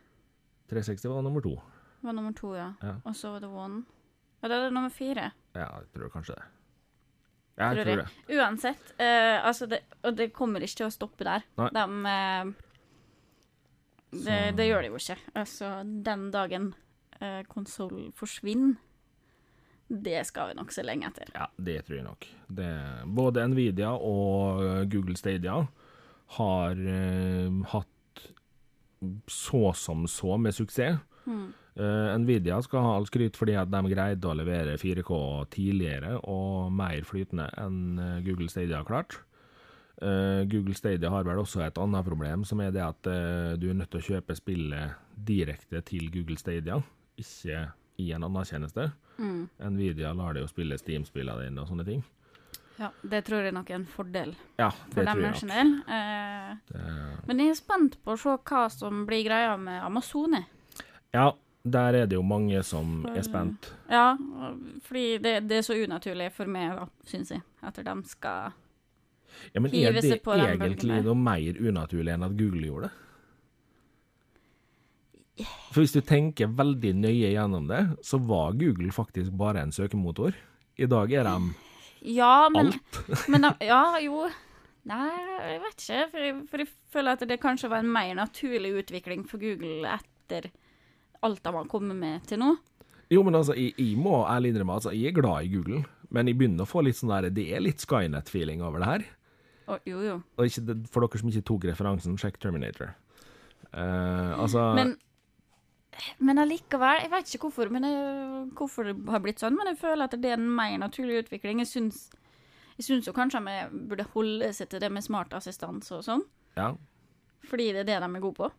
[0.72, 1.60] 360 var nummer to.
[2.08, 2.72] Var nummer to, ja.
[2.82, 2.96] Ja.
[3.04, 3.84] Og så var det One.
[4.42, 5.32] Og da er det nummer fire.
[5.56, 6.48] Ja, jeg tror kanskje det.
[7.56, 8.36] Jeg Tror tror det.
[8.36, 11.46] Uansett, uh, altså det, og det kommer ikke til å stoppe der.
[11.56, 12.52] De, uh,
[14.26, 15.18] det, det gjør det jo ikke.
[15.40, 16.74] Altså, den dagen
[17.22, 18.76] uh, konsoll forsvinner,
[19.88, 21.32] det skal vi nok se lenge etter.
[21.38, 22.28] Ja, det tror jeg nok.
[22.60, 22.70] Det,
[23.06, 25.60] både Nvidia og Google Stadia
[26.28, 28.24] har eh, hatt
[29.28, 30.98] så som så med suksess.
[31.26, 31.54] Mm.
[31.76, 35.18] Eh, Nvidia skal ha all skryt fordi at de greide å levere 4K
[35.52, 39.18] tidligere og mer flytende enn eh, Google Stadia har klart.
[39.96, 43.70] Uh, Google Stadia har vel også et annet problem, som er det at uh, du
[43.70, 46.82] er nødt til å kjøpe spillet direkte til Google Stadia,
[47.16, 47.62] ikke
[48.04, 48.90] i en annen tjeneste.
[49.16, 49.46] Mm.
[49.72, 52.04] Nvidia lar deg jo spille Steam-spillene dine og sånne ting.
[52.76, 55.40] Ja, det tror jeg nok er en fordel Ja, for jeg nok.
[55.48, 55.72] del.
[55.88, 60.46] Eh, Det- men jeg er spent på å se hva som blir greia med Amazone.
[61.14, 61.32] Ja,
[61.66, 63.72] der er det jo mange som er spent.
[63.90, 64.14] Ja,
[64.86, 68.54] fordi det, det er så unaturlig for meg, da, syns jeg, at de skal
[69.52, 72.70] Ja, men Hive seg på den er det egentlig noe mer unaturlig enn at Google
[72.70, 73.02] gjorde det?
[75.74, 80.38] For hvis du tenker veldig nøye gjennom det, så var Google faktisk bare en søkemotor.
[80.78, 83.02] I dag er de Ja, men, alt.
[83.32, 84.28] men de, Ja, jo
[84.86, 85.10] Nei,
[85.42, 86.02] jeg vet ikke.
[86.12, 89.96] For jeg, for jeg føler at det kanskje var en mer naturlig utvikling for Google
[89.96, 90.52] etter
[91.26, 92.54] alt de har kommet med til nå.
[93.14, 95.84] Jo, men altså, jeg, jeg må ærlig innrømme altså, jeg er glad i Google,
[96.16, 99.06] men jeg begynner å få litt sånn der Det er litt Skynet-feeling over det her.
[99.68, 100.16] Og, jo, jo.
[100.46, 102.94] Ikke, for dere som ikke tok referansen, sjekk Terminator.
[103.74, 104.92] Uh, altså Men,
[106.22, 109.80] men allikevel, jeg vet ikke hvorfor, men jeg, hvorfor det har blitt sånn, men jeg
[109.82, 111.62] føler at det er en mer naturlig utvikling.
[111.64, 112.02] Jeg syns,
[112.78, 113.56] jeg syns jo kanskje vi
[113.92, 116.26] burde holde seg til det med smart assistanse og sånn,
[116.60, 116.74] Ja.
[117.50, 118.52] fordi det er det de er gode på.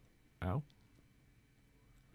[0.47, 0.59] ja.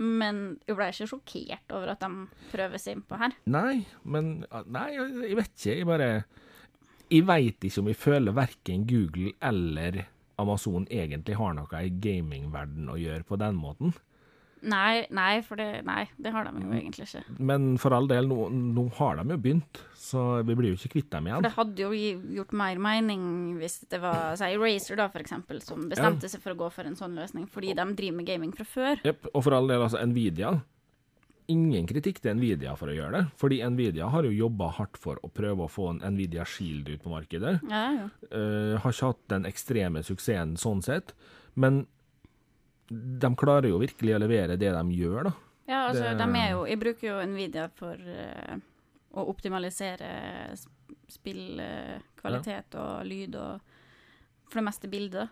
[0.01, 3.35] Men jeg ble ikke sjokkert over at de prøver seg innpå her.
[3.53, 4.31] Nei, men
[4.65, 5.75] Nei, jeg vet ikke.
[5.77, 6.09] Jeg bare
[7.11, 10.05] Jeg veit ikke om jeg føler verken Google eller
[10.41, 13.93] Amazon egentlig har noe i gamingverden å gjøre på den måten.
[14.61, 17.23] Nei, nei, for det, nei, det har de jo egentlig ikke.
[17.41, 20.93] Men for all del, nå, nå har de jo begynt, så vi blir jo ikke
[20.97, 21.39] kvitt dem igjen.
[21.39, 23.23] For det hadde jo gjort mer mening
[23.61, 26.89] hvis det var si, Razer, da, for eksempel, som bestemte seg for å gå for
[26.89, 29.01] en sånn løsning, fordi de driver med gaming fra før.
[29.07, 29.31] Jepp.
[29.33, 30.59] Og for all del, altså, Nvidia
[31.51, 35.19] Ingen kritikk til Nvidia for å gjøre det, fordi Nvidia har jo jobba hardt for
[35.25, 37.57] å prøve å få en Nvidia Shield ut på markedet.
[37.67, 38.05] Ja, ja.
[38.29, 41.11] Uh, har ikke hatt den ekstreme suksessen sånn sett,
[41.59, 41.83] men
[42.91, 45.33] de klarer jo virkelig å levere det de gjør, da.
[45.69, 48.55] Ja, altså, Det- de er jo Jeg bruker jo Nvidia for uh,
[49.15, 50.09] å optimalisere
[50.57, 53.59] spillkvalitet spillkvalitet og lyd og
[54.51, 55.29] for det meste bilder.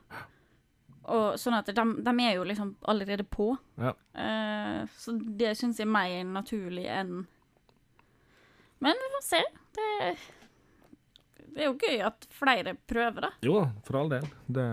[1.09, 3.51] Og sånn at de, de er jo liksom allerede på.
[3.79, 3.93] Ja.
[4.15, 7.25] Uh, så det syns jeg er mer naturlig enn
[8.79, 9.41] Men vi får se.
[9.75, 10.17] Det,
[11.55, 13.31] det er jo gøy at flere prøver, da.
[13.43, 14.27] Jo da, for all del.
[14.47, 14.67] Det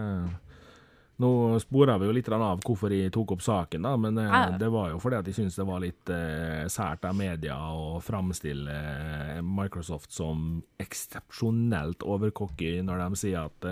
[1.17, 4.69] Nå spora vi jo litt av hvorfor jeg tok opp saken, da, men eh, det
[4.73, 8.75] var jo fordi at jeg syntes det var litt eh, sært av media å framstille
[8.75, 13.71] eh, Microsoft som eksepsjonelt overcocky når de sier at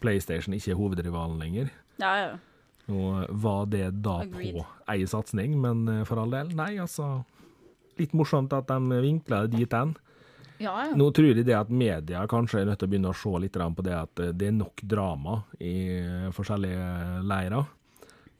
[0.00, 1.74] PlayStation ikke er hovedrivalen lenger.
[1.98, 2.30] Ja, ja.
[2.90, 4.54] Nå var det da Agreed.
[4.54, 7.20] på ei satsing, men for all del, nei, altså
[8.00, 9.90] Litt morsomt at de vinkla det dit hen.
[10.60, 10.96] Ja, ja.
[10.96, 13.56] Nå tror jeg det at media kanskje er nødt til å begynne å se litt
[13.56, 17.70] på det at eh, det er nok drama i eh, forskjellige leirer.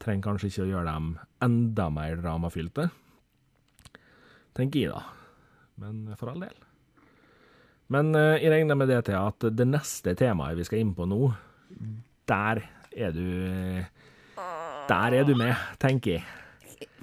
[0.00, 1.06] Trenger kanskje ikke å gjøre dem
[1.44, 2.90] enda mer dramafylte.
[4.56, 5.00] Tenker jeg, da.
[5.80, 6.58] Men eh, for all del.
[7.90, 11.24] Men jeg regner med det til at det neste temaet vi skal inn på nå,
[12.30, 12.60] der
[12.94, 13.24] er du
[14.86, 16.28] Der er du med, tenker jeg.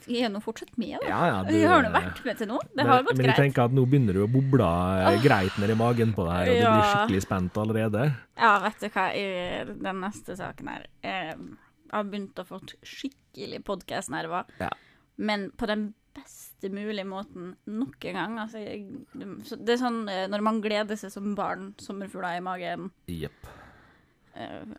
[0.08, 1.08] Jeg er nå fortsatt med, da.
[1.10, 2.58] Ja, ja, du- jeg har nå vært med til nå.
[2.63, 3.41] Det men, har gått men jeg greit.
[3.43, 4.67] tenker at nå begynner du å boble
[5.13, 8.06] eh, greit ned i magen på deg, og du blir skikkelig spent allerede.
[8.39, 12.62] Ja, vet du hva, i den neste saken her eh, Jeg har begynt å få
[12.84, 14.46] skikkelig podkast-nerver.
[14.60, 14.70] Ja.
[15.17, 18.39] men på den beste mulige måten nok en gang.
[18.39, 22.91] Altså, jeg, det er sånn eh, når man gleder seg som barn, sommerfugler i magen,
[23.08, 23.48] Yep.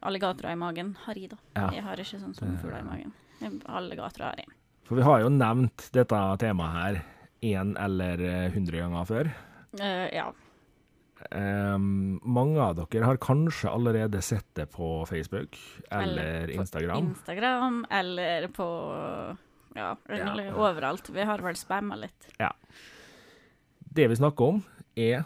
[0.02, 1.38] alligatorer i magen, har jeg da.
[1.56, 1.70] Ja.
[1.74, 3.12] Jeg har ikke sånn sommerfugler i magen.
[3.66, 4.46] Alligatorer har jeg.
[4.88, 7.00] For vi har jo nevnt dette temaet her
[7.44, 9.28] én eller eh, hundre ganger før.
[9.78, 10.28] Uh, ja.
[11.34, 15.58] Um, mange av dere har kanskje allerede sett det på Facebook
[15.90, 17.10] eller på Instagram.
[17.12, 18.68] Instagram, eller på
[19.76, 20.54] Ja, eller Ja.
[20.54, 21.10] overalt.
[21.10, 22.30] Vi har vel spamma litt.
[22.38, 22.52] Ja.
[23.94, 24.64] Det vi snakker om,
[24.96, 25.24] er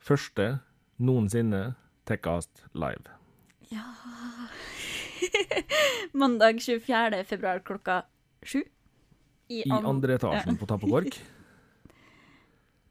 [0.00, 0.58] første
[0.98, 1.74] noensinne
[2.08, 3.06] Tekkast live.
[3.70, 3.84] Ja
[6.12, 7.24] Mandag 24.
[7.24, 8.02] februar klokka
[8.42, 8.64] sju.
[9.50, 11.20] I an- andre etasjen på Tappekork.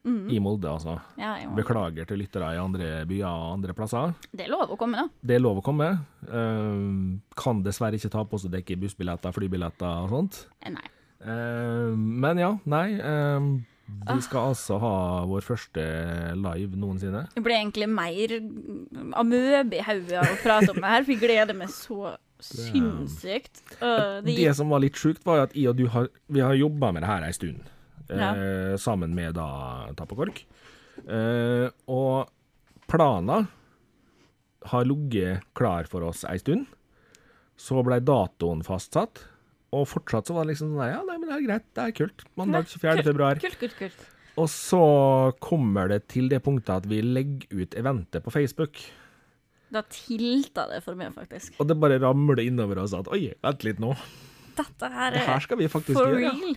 [0.10, 0.30] Mm.
[0.32, 0.94] I Molde, altså.
[1.20, 1.60] Ja, i Molde.
[1.60, 4.14] Beklager til lyttere i andre byer og andre plasser.
[4.32, 5.10] Det er lov å komme, da.
[5.28, 5.90] Det er lov å komme.
[6.24, 10.40] Uh, kan dessverre ikke ta på seg dekke bussbilletter, flybilletter og sånt.
[10.64, 10.86] Eh, Nei.
[11.20, 12.86] Uh, men ja, nei.
[13.04, 14.16] Ah.
[14.16, 14.94] vi skal altså ha
[15.28, 15.84] vår første
[16.40, 17.26] live noensinne.
[17.36, 18.38] Det blir egentlig mer
[19.20, 23.62] amøbe i hodet å prate om det her, for jeg gleder meg så sinnssykt.
[23.82, 26.56] Uh, det Det som var litt sjukt, var at jeg og du har, vi har
[26.58, 27.68] jobba med det her ei stund.
[28.10, 28.34] Ja.
[28.34, 30.42] Eh, sammen med da Tappekork.
[31.06, 32.30] Eh, og
[32.90, 33.48] planen
[34.70, 36.66] har ligget klar for oss ei stund.
[37.60, 39.22] Så ble datoen fastsatt.
[39.76, 41.98] Og fortsatt så var det liksom sånn Ja, nei, men det er greit, det er
[42.00, 42.24] kult.
[42.40, 43.06] Mandag 24.
[43.12, 43.42] februar.
[43.44, 44.08] Kult, kult, kult.
[44.40, 44.84] Og så
[45.44, 48.80] kommer det til det punktet at vi legger ut eventet på Facebook.
[49.72, 51.54] Da tilta det for meg, faktisk.
[51.62, 53.92] Og det bare ramler innover oss at oi, vent litt nå.
[54.58, 56.32] Dette her Det her er skal vi faktisk for gjøre.
[56.34, 56.56] real.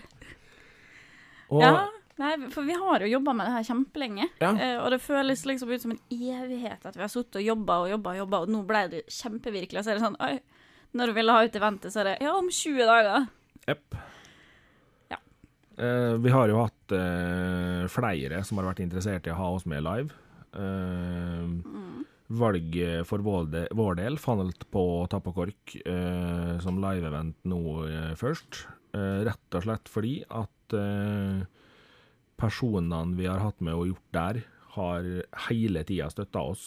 [1.53, 1.73] Og, Ja,
[2.17, 4.25] nei, for vi har jo jobba med det her kjempelenge.
[4.41, 4.49] Ja.
[4.57, 7.77] Eh, og det føles liksom ut som en evighet at vi har sittet og jobba
[7.83, 9.77] og jobba og jobba, og nå ble det kjempevirkelig.
[9.79, 10.39] Og så er det sånn Oi,
[10.97, 13.29] når du ville ha ut eventet, så er det Ja, om 20 dager.
[13.67, 13.95] Jepp.
[15.13, 15.17] Ja.
[15.77, 19.65] Eh, vi har jo hatt eh, flere som har vært interessert i å ha oss
[19.69, 20.11] med live.
[20.53, 22.02] Eh,
[22.33, 28.63] Valget for vår, de, vår del falt på Tappakork eh, som live-event nå eh, først.
[28.97, 31.43] Eh, rett og slett fordi at eh,
[32.41, 34.41] personene vi har hatt med og gjort der,
[34.73, 35.05] har
[35.51, 36.63] hele tida støtta oss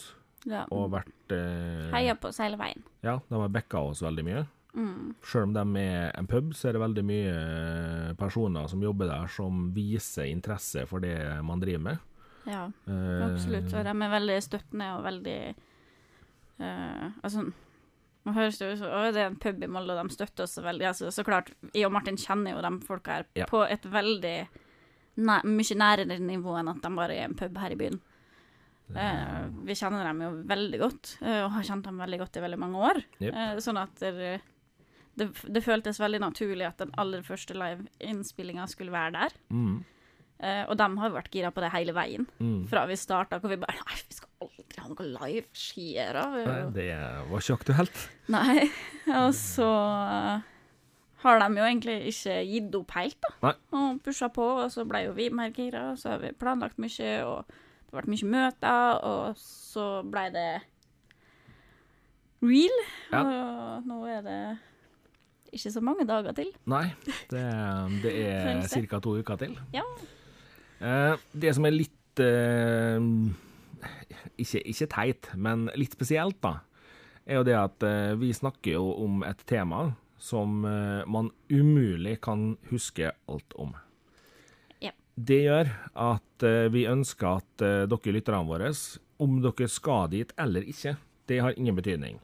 [0.46, 0.60] Ja.
[0.70, 2.84] og vært eh, Heia på oss hele veien.
[3.02, 4.44] Ja, de har backa oss veldig mye.
[4.76, 5.14] Mm.
[5.26, 9.26] Selv om de er en pub, så er det veldig mye personer som jobber der,
[9.32, 11.16] som viser interesse for det
[11.48, 12.04] man driver med.
[12.46, 13.72] Ja, Eh, absolutt.
[13.74, 15.38] Og de er veldig støttende og veldig
[16.60, 17.46] uh, Altså,
[18.26, 20.56] man høres det ut som det er en pub i Molde, og de støtter oss
[20.58, 20.86] veldig.
[20.90, 23.46] Altså, så klart, jeg og Martin kjenner jo de folka her Ja.
[23.50, 24.36] på et veldig
[25.16, 28.00] næ mye nærere nivå enn at de bare er en pub her i byen.
[28.94, 32.42] Uh, vi kjenner dem jo veldig godt, uh, og har kjent dem veldig godt i
[32.44, 33.00] veldig mange år.
[33.18, 33.32] Yep.
[33.34, 34.40] Uh, sånn at det,
[35.18, 39.34] det, det føltes veldig naturlig at den aller første live-innspillinga skulle være der.
[39.50, 39.80] Mm,
[40.36, 42.26] Eh, og de har vært gira på det hele veien.
[42.38, 42.66] mm.
[42.68, 45.46] Fra vi starta, hvor vi bare Nei, vi skal aldri ha noe live.
[45.56, 46.18] Skjer?
[46.36, 46.88] Nei, det
[47.30, 48.02] var ikke aktuelt.
[48.34, 48.66] Nei.
[49.22, 50.44] Og så eh,
[51.24, 53.32] har de jo egentlig ikke gitt opp helt, da.
[53.46, 53.54] Nei.
[53.80, 56.76] Og pusha på, og så ble jo vi mer gira, og så har vi planlagt
[56.78, 60.48] mye, og det har vært mye møter, og så ble det
[62.44, 62.76] real.
[63.10, 63.22] Ja.
[63.24, 64.38] Og nå er det
[65.56, 66.52] ikke så mange dager til.
[66.68, 66.84] Nei,
[67.32, 67.42] det,
[68.04, 69.00] det er ca.
[69.00, 69.56] to uker til.
[69.74, 69.86] Ja.
[70.80, 73.00] Eh, det som er litt eh,
[74.36, 76.58] ikke, ikke teit, men litt spesielt, da,
[77.26, 82.20] er jo det at eh, vi snakker jo om et tema som eh, man umulig
[82.24, 83.74] kan huske alt om.
[84.82, 84.92] Ja.
[85.14, 88.72] Det gjør at eh, vi ønsker at eh, dere lytterne våre,
[89.22, 92.20] om dere skal dit eller ikke, det har ingen betydning.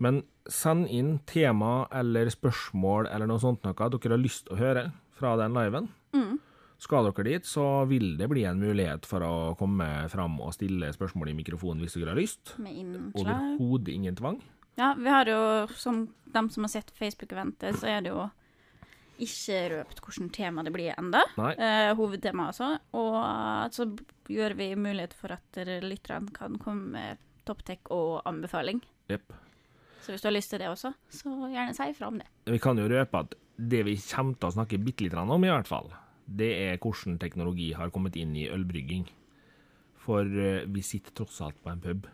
[0.00, 4.60] Men send inn tema eller spørsmål eller noe sånt noe dere har lyst til å
[4.60, 4.84] høre
[5.16, 5.90] fra den liven.
[6.16, 6.38] Mm.
[6.80, 10.88] Skal dere dit, så vil det bli en mulighet for å komme fram og stille
[10.96, 12.54] spørsmål i mikrofonen hvis dere har lyst.
[12.62, 13.12] Med.
[13.20, 14.40] Overhodet ingen tvang.
[14.80, 15.40] Ja, vi har jo,
[15.76, 18.24] som dem som har sett Facebook-eventet, så er det jo
[19.20, 20.96] ikke røpt hvilket tema det blir.
[21.04, 21.52] Nei.
[21.52, 22.72] Eh, hovedtema altså.
[22.96, 23.90] Og så
[24.32, 28.80] gjør vi mulighet for at lytterne kan komme med topptech og anbefaling.
[29.12, 29.36] Yep.
[30.00, 32.28] Så hvis du har lyst til det også, så gjerne si ifra om det.
[32.48, 35.52] Vi kan jo røpe at det vi kommer til å snakke bitte litt om, i
[35.52, 35.90] hvert fall,
[36.30, 39.08] det er hvordan teknologi har kommet inn i ølbrygging.
[40.00, 42.06] For eh, vi sitter tross alt på en pub.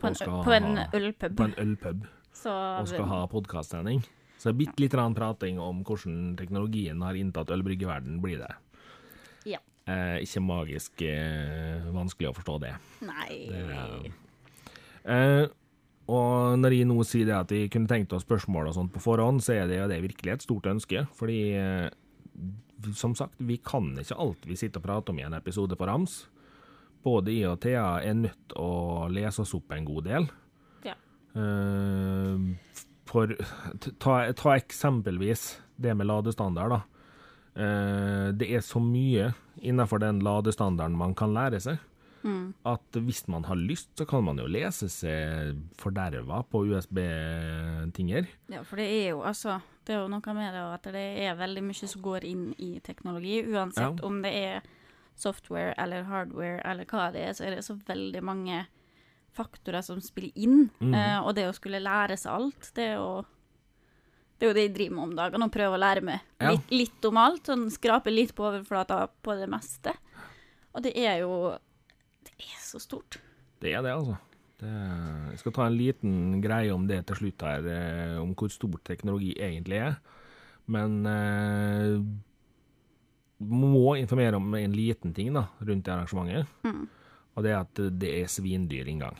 [0.00, 1.36] På en, på en ølpub.
[1.36, 2.06] På en ølpub.
[2.36, 4.04] Så Og skal ha podkastsending.
[4.36, 8.52] Så bitte litt prating om hvordan teknologien har inntatt ølbryggeverdenen, blir det.
[9.48, 9.62] Ja.
[9.88, 12.74] Eh, ikke magisk eh, vanskelig å forstå det.
[13.06, 14.12] Nei
[15.06, 15.46] Eh,
[16.10, 19.02] og når jeg nå sier det at jeg kunne tenkt oss spørsmål og sånt på
[19.02, 21.04] forhånd, så er det, det virkelig et stort ønske.
[21.14, 21.86] Fordi eh,
[22.94, 25.86] som sagt, vi kan ikke alt vi sitter og prater om i en episode på
[25.88, 26.26] rams.
[27.06, 30.28] Både jeg og Thea er nødt til å lese oss opp en god del.
[30.84, 30.94] Ja.
[31.38, 32.38] Eh,
[33.06, 33.30] for
[34.02, 36.80] ta, ta eksempelvis det med ladestandard, da.
[37.56, 39.30] Eh, det er så mye
[39.62, 41.78] innenfor den ladestandarden man kan lære seg,
[42.26, 42.54] Mm.
[42.66, 48.26] at hvis man har lyst, så kan man jo lese seg forderva på USB-tinger.
[48.50, 51.36] Ja, for det er jo altså Det er jo noe med det at det er
[51.38, 53.36] veldig mye som går inn i teknologi.
[53.46, 54.06] Uansett Ja.
[54.06, 54.62] om det er
[55.16, 58.66] software eller hardware eller hva det er, så er det så veldig mange
[59.36, 60.70] faktorer som spiller inn.
[60.80, 60.94] Mm.
[60.94, 63.24] Eh, og det å skulle lære seg alt, det er jo
[64.38, 66.50] det er jo det jeg driver med om dagen, å prøve å lære meg Ja.
[66.50, 67.44] litt, litt om alt.
[67.48, 69.94] Sånn skrape litt på overflata på det meste.
[70.74, 71.58] Og det er jo
[72.24, 73.16] Det er så stort.
[73.60, 74.18] Det er det, altså.
[74.56, 74.72] Det,
[75.34, 76.14] jeg skal ta en liten
[76.44, 79.98] greie om det til slutt her, eh, om hvor stor teknologi egentlig er.
[80.72, 81.98] Men eh,
[83.38, 86.56] må informere om en liten ting da, rundt det arrangementet.
[86.64, 86.86] Mm.
[87.36, 89.18] Og det er at det er svindyr inngang.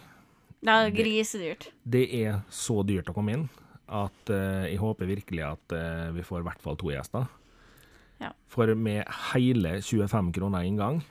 [0.64, 1.68] Det er grisedyrt.
[1.84, 3.48] Det er så dyrt å komme inn
[3.86, 7.28] at eh, jeg håper virkelig at eh, vi får i hvert fall to gjester.
[8.22, 8.32] Ja.
[8.50, 11.02] For med hele 25 kroner inngang,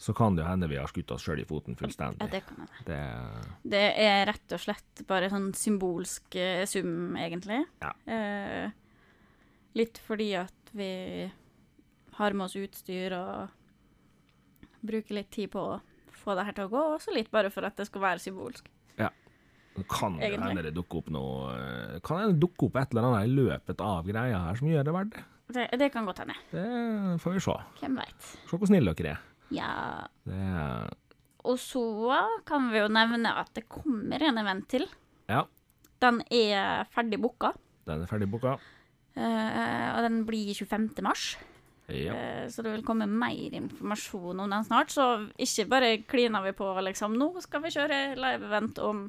[0.00, 2.24] så kan det jo hende vi har skutt oss sjøl i foten fullstendig.
[2.24, 2.84] Ja, det kan jeg.
[2.86, 3.00] Det,
[3.74, 7.58] Det er rett og slett bare sånn symbolsk eh, sum, egentlig.
[7.84, 7.90] Ja.
[8.08, 8.72] Eh,
[9.76, 10.88] litt fordi at vi
[12.16, 13.52] har med oss utstyr og
[14.80, 15.78] bruker litt tid på å
[16.16, 18.24] få det her til å gå, og så litt bare for at det skal være
[18.24, 18.72] symbolsk.
[19.88, 23.28] kan det hende det dukker opp noe eh, Kan det dukke opp et eller annet
[23.28, 25.26] i løpet av greia her som gjør det verdt det?
[25.50, 26.36] Det, det kan godt hende.
[26.52, 26.64] Det
[27.20, 27.54] får vi se.
[27.80, 28.28] Hvem veit.
[28.48, 29.29] Se hvor snille dere er.
[29.50, 30.06] Ja.
[30.30, 30.90] Er
[31.44, 31.82] Og så
[32.46, 34.86] kan vi jo nevne at det kommer en event til.
[35.30, 35.44] Ja,
[36.00, 37.52] Den er ferdig booka,
[37.86, 38.58] den er ferdig booka.
[39.16, 41.02] Uh, og den blir 25.
[41.02, 41.36] mars.
[41.88, 42.12] Ja.
[42.14, 44.92] Uh, Så det vil komme mer informasjon om den snart.
[44.94, 49.02] Så ikke bare kliner vi på liksom Nå skal vi kjøre live-event om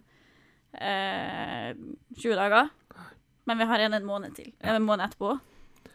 [0.73, 1.69] uh,
[2.17, 2.71] 20 dager.
[3.45, 4.51] Men vi har en en måned til.
[4.61, 5.39] En måned etterpå.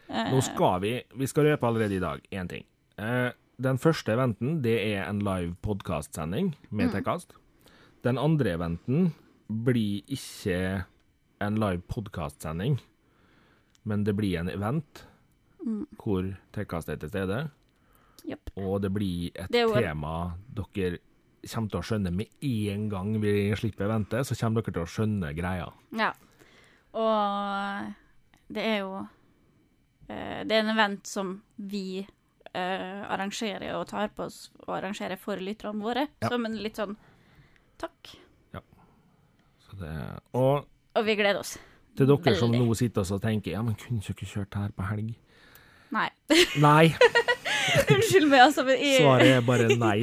[0.07, 2.65] Eh, Nå skal vi Vi skal røpe allerede i dag én ting.
[2.97, 7.33] Eh, den første eventen det er en live podkastsending med Tekkast.
[8.05, 9.11] Den andre eventen
[9.47, 10.85] blir ikke
[11.41, 12.77] en live podkastsending,
[13.83, 15.05] men det blir en event
[15.97, 17.47] hvor Tekkast er til stede.
[18.27, 18.51] Yep.
[18.59, 20.99] Og det blir et Det tema dere
[21.47, 24.91] kommer til å skjønne med en gang vi slipper eventet, så kommer dere til å
[24.91, 25.69] skjønne greia.
[25.95, 26.11] Ja.
[26.97, 27.93] Og
[28.53, 28.93] det er jo
[30.07, 32.05] eh, Det er en event som vi
[32.57, 36.07] eh, arrangerer og tar på oss og arrangerer for lytterne våre.
[36.23, 36.31] Ja.
[36.33, 36.97] Som en litt sånn
[37.81, 38.15] takk.
[39.67, 39.93] Så det,
[40.33, 40.65] og
[40.95, 41.57] Og vi gleder oss.
[41.97, 45.13] til dere som nå sitter og tenker ja, men kunne ikke kjørt her på helg?
[45.91, 46.09] Nei.
[46.63, 46.93] Nei.
[47.91, 48.63] Unnskyld meg, altså.
[48.67, 49.97] Men jeg, Svaret er bare nei.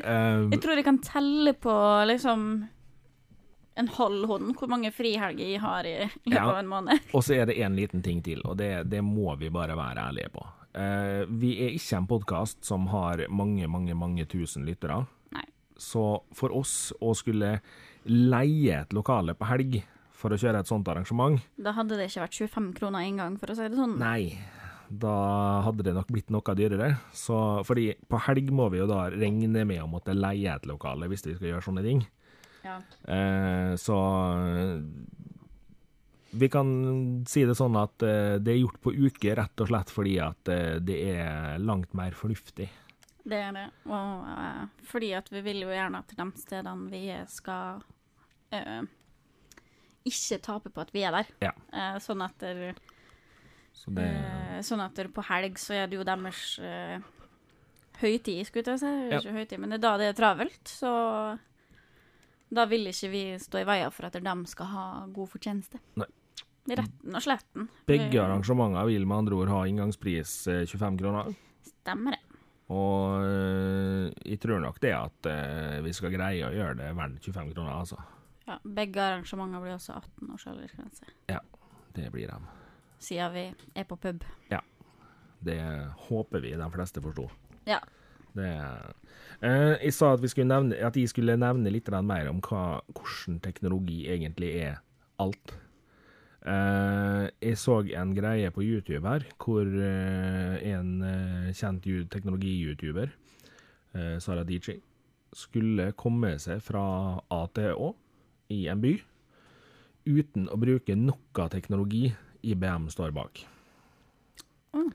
[0.00, 1.74] Um, jeg tror jeg kan telle på
[2.08, 2.46] liksom
[3.80, 6.46] en halv hånd hvor mange frihelger jeg har i løpet Ja.
[6.50, 7.04] av en måned.
[7.14, 10.08] og så er det en liten ting til, og det, det må vi bare være
[10.10, 10.42] ærlige på.
[10.74, 15.02] Eh, vi er ikke en podkast som har mange, mange, mange tusen lyttere.
[15.34, 15.46] Nei.
[15.80, 17.56] Så for oss å skulle
[18.06, 19.80] leie et lokale på helg
[20.20, 23.52] for å kjøre et sånt arrangement, Da hadde det ikke vært 25 kroner inngang, for
[23.52, 23.98] å si det sånn.
[23.98, 24.38] nei.
[24.90, 26.98] Da hadde det nok blitt noe dyrere.
[27.14, 31.06] Så, fordi på helg må vi jo da regne med å måtte leie et lokale
[31.06, 32.00] hvis vi skal gjøre sånne ting.
[32.66, 32.80] Ja.
[33.06, 33.94] Eh, så
[36.30, 36.68] vi kan
[37.28, 40.50] si det sånn at eh, det er gjort på uke rett og slett fordi at
[40.52, 42.68] eh, det er langt mer fornuftig.
[43.20, 43.66] Det er det.
[43.90, 47.82] Og uh, fordi at vi vil jo gjerne at de stedene vi skal
[48.54, 48.82] uh,
[50.08, 51.34] ikke tape på at vi er der.
[51.44, 51.52] Ja.
[51.74, 52.78] Uh, sånn at der,
[53.76, 54.08] Så det
[54.66, 56.56] sånn at der på helg så er det jo deres
[58.00, 58.94] høytid, skulle jeg si.
[59.12, 59.20] Ja.
[59.20, 60.90] Ikke høytid, men det er da det er travelt, så
[62.50, 65.78] da vil ikke vi stå i veien for at de skal ha god fortjeneste.
[66.00, 66.08] Nei.
[66.68, 67.68] Retten og sletten.
[67.88, 71.30] Begge arrangementene arrangementer vil med andre ord ha inngangspris eh, 25 kroner.
[71.66, 72.20] Stemmer det.
[72.70, 77.24] Og eh, jeg tror nok det at eh, vi skal greie å gjøre det verdt
[77.26, 77.98] 25 kroner, altså.
[78.46, 81.14] Ja, begge arrangementer blir også 18 års aldersgrense,
[81.94, 82.36] Det blir de.
[82.98, 83.44] siden vi
[83.74, 84.24] er på pub.
[84.50, 84.60] Ja.
[85.40, 85.58] Det
[86.08, 87.28] håper vi de fleste forsto.
[87.66, 87.80] Ja.
[88.34, 88.50] Det,
[89.42, 92.80] eh, jeg sa at, vi skulle nevne, at jeg skulle nevne litt mer om hva,
[92.94, 94.78] hvordan teknologi egentlig er
[95.18, 95.56] alt.
[96.40, 103.12] Eh, jeg så en greie på YouTube her, hvor uh, en uh, kjent teknologi-youtuber,
[103.92, 104.78] uh, Sara DJ,
[105.36, 107.92] skulle komme seg fra A til Å
[108.56, 108.94] i en by,
[110.08, 112.08] uten å bruke noe teknologi
[112.40, 113.44] IBM står bak.
[114.72, 114.90] Mm.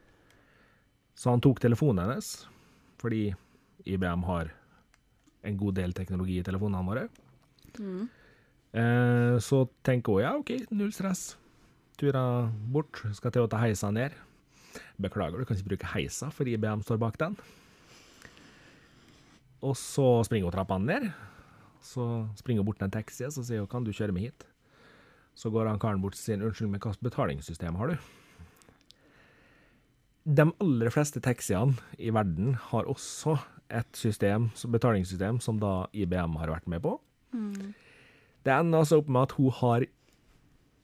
[1.14, 2.34] Så han tok telefonen hennes,
[2.98, 3.30] fordi
[3.86, 4.50] IBM har
[5.46, 7.06] en god del teknologi i telefonene våre.
[7.78, 8.10] Mm.
[8.76, 11.36] Eh, så tenker hun ja, OK, null stress.
[11.96, 14.16] Turer bort, skal til å ta heisa ned.
[15.00, 17.38] Beklager, du kan ikke bruke heisa, for IBM står bak den.
[19.64, 21.08] Og så springer hun trappene ned.
[21.86, 22.04] Så
[22.36, 24.46] springer hun bort til en taxi og sier hun, kan du kjøre meg hit.
[25.40, 28.12] Så går han karen bort og sier unnskyld, men hvilket betalingssystem har du?
[30.36, 33.38] De aller fleste taxiene i verden har også
[33.72, 36.98] et system, betalingssystem som da IBM har vært med på.
[38.46, 39.88] Det ender altså opp med at hun har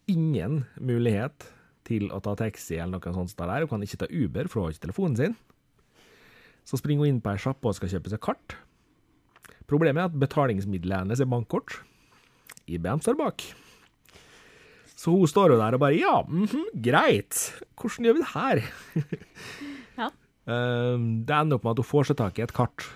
[0.10, 1.46] ingen mulighet
[1.88, 3.64] til å ta taxi eller noe sånt der.
[3.64, 5.38] Hun kan ikke ta Uber, for hun har ikke telefonen sin.
[6.68, 8.58] Så springer hun inn på ei sjappe og skal kjøpe seg kart.
[9.70, 11.80] Problemet er at betalingsmiddelet hennes er bankkort.
[12.70, 13.46] IBM står bak.
[15.02, 17.38] Så hun står jo der og bare Ja, mhm, greit.
[17.80, 18.66] Hvordan gjør vi det her?
[19.98, 20.10] Ja.
[20.52, 22.88] Eh, det ender opp med at hun får seg tak i et kart.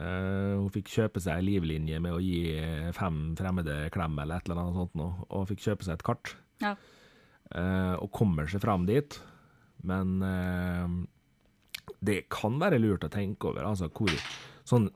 [0.00, 2.56] Eh, hun fikk kjøpe seg ei livlinje med å gi
[2.96, 6.34] fem fremmede klem eller et eller annet sånt noe, og fikk kjøpe seg et kart.
[6.64, 6.74] Ja.
[7.50, 9.16] Uh, og kommer seg fram dit.
[9.82, 10.86] Men uh,
[12.04, 14.12] det kan være lurt å tenke over, altså hvor
[14.68, 14.90] Sånn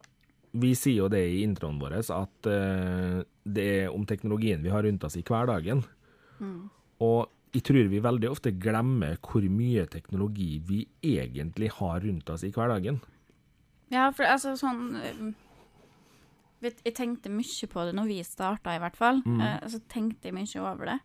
[0.54, 4.84] Vi sier jo det i introen vår, at eh, det er om teknologien vi har
[4.86, 5.80] rundt oss i hverdagen.
[7.02, 12.46] Og jeg tror vi veldig ofte glemmer hvor mye teknologi vi egentlig har rundt oss
[12.46, 13.00] i hverdagen.
[13.94, 15.24] Ja, for altså sånn eh,
[16.64, 19.20] Jeg tenkte mye på det når vi starta, i hvert fall.
[19.28, 20.98] Eh, så tenkte jeg mye over det.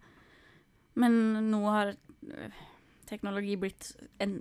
[0.99, 1.17] Men
[1.51, 2.61] nå har eh,
[3.09, 3.91] teknologi blitt
[4.23, 4.39] en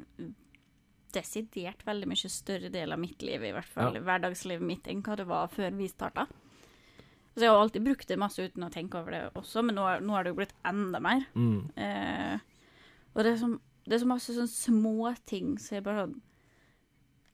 [1.15, 4.03] desidert veldig mye større del av mitt liv, i hvert fall Ja.
[4.05, 6.27] hverdagslivet mitt, enn hva det var før vi starta.
[7.35, 9.85] Så jeg har alltid brukt det masse uten å tenke over det også, men nå,
[10.03, 11.25] nå har det jo blitt enda mer.
[11.35, 11.71] Mm.
[11.77, 12.39] Eh,
[13.15, 13.49] og det er, så,
[13.87, 16.17] det er så masse sånne småting som jeg bare sånn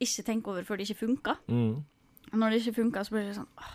[0.00, 1.36] ikke tenker over før det ikke funker.
[1.48, 1.84] Mm.
[2.32, 3.74] Og når det ikke funker, så blir det sånn åh,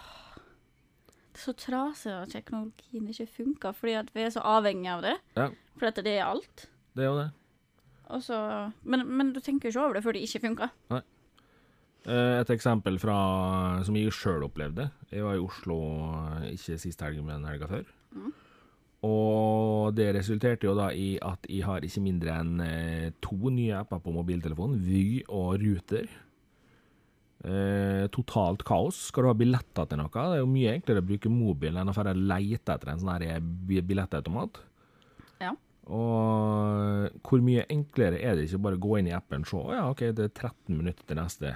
[1.30, 5.06] Det er så trasig at teknologien ikke funker, fordi at vi er så avhengige av
[5.06, 5.16] det.
[5.38, 5.50] Ja,
[5.80, 6.66] For at det er alt.
[6.98, 7.30] det er jo det.
[8.10, 8.40] Og så,
[8.84, 10.70] men, men du tenker jo ikke over det før det ikke funker.
[10.90, 11.02] Nei.
[12.10, 13.16] Et eksempel fra,
[13.86, 14.88] som jeg sjøl opplevde.
[15.12, 15.76] Jeg var i Oslo
[16.40, 17.84] eh, ikke sist helg, men helga før.
[19.08, 23.78] Og det resulterte jo da i at jeg har ikke mindre enn eh, to nye
[23.80, 26.10] apper på mobiltelefonen, Vy og Ruter.
[27.48, 28.98] Eh, totalt kaos.
[29.08, 30.12] Skal du ha billetter til noe?
[30.12, 33.48] Det er jo mye enklere å bruke mobilen enn å dra lete etter en sånn
[33.70, 34.60] bi- billettautomat.
[35.40, 35.54] Ja.
[35.88, 39.58] Og hvor mye enklere er det ikke bare å gå inn i appen og se
[39.64, 41.56] «Å ja, OK, det er 13 minutter til neste.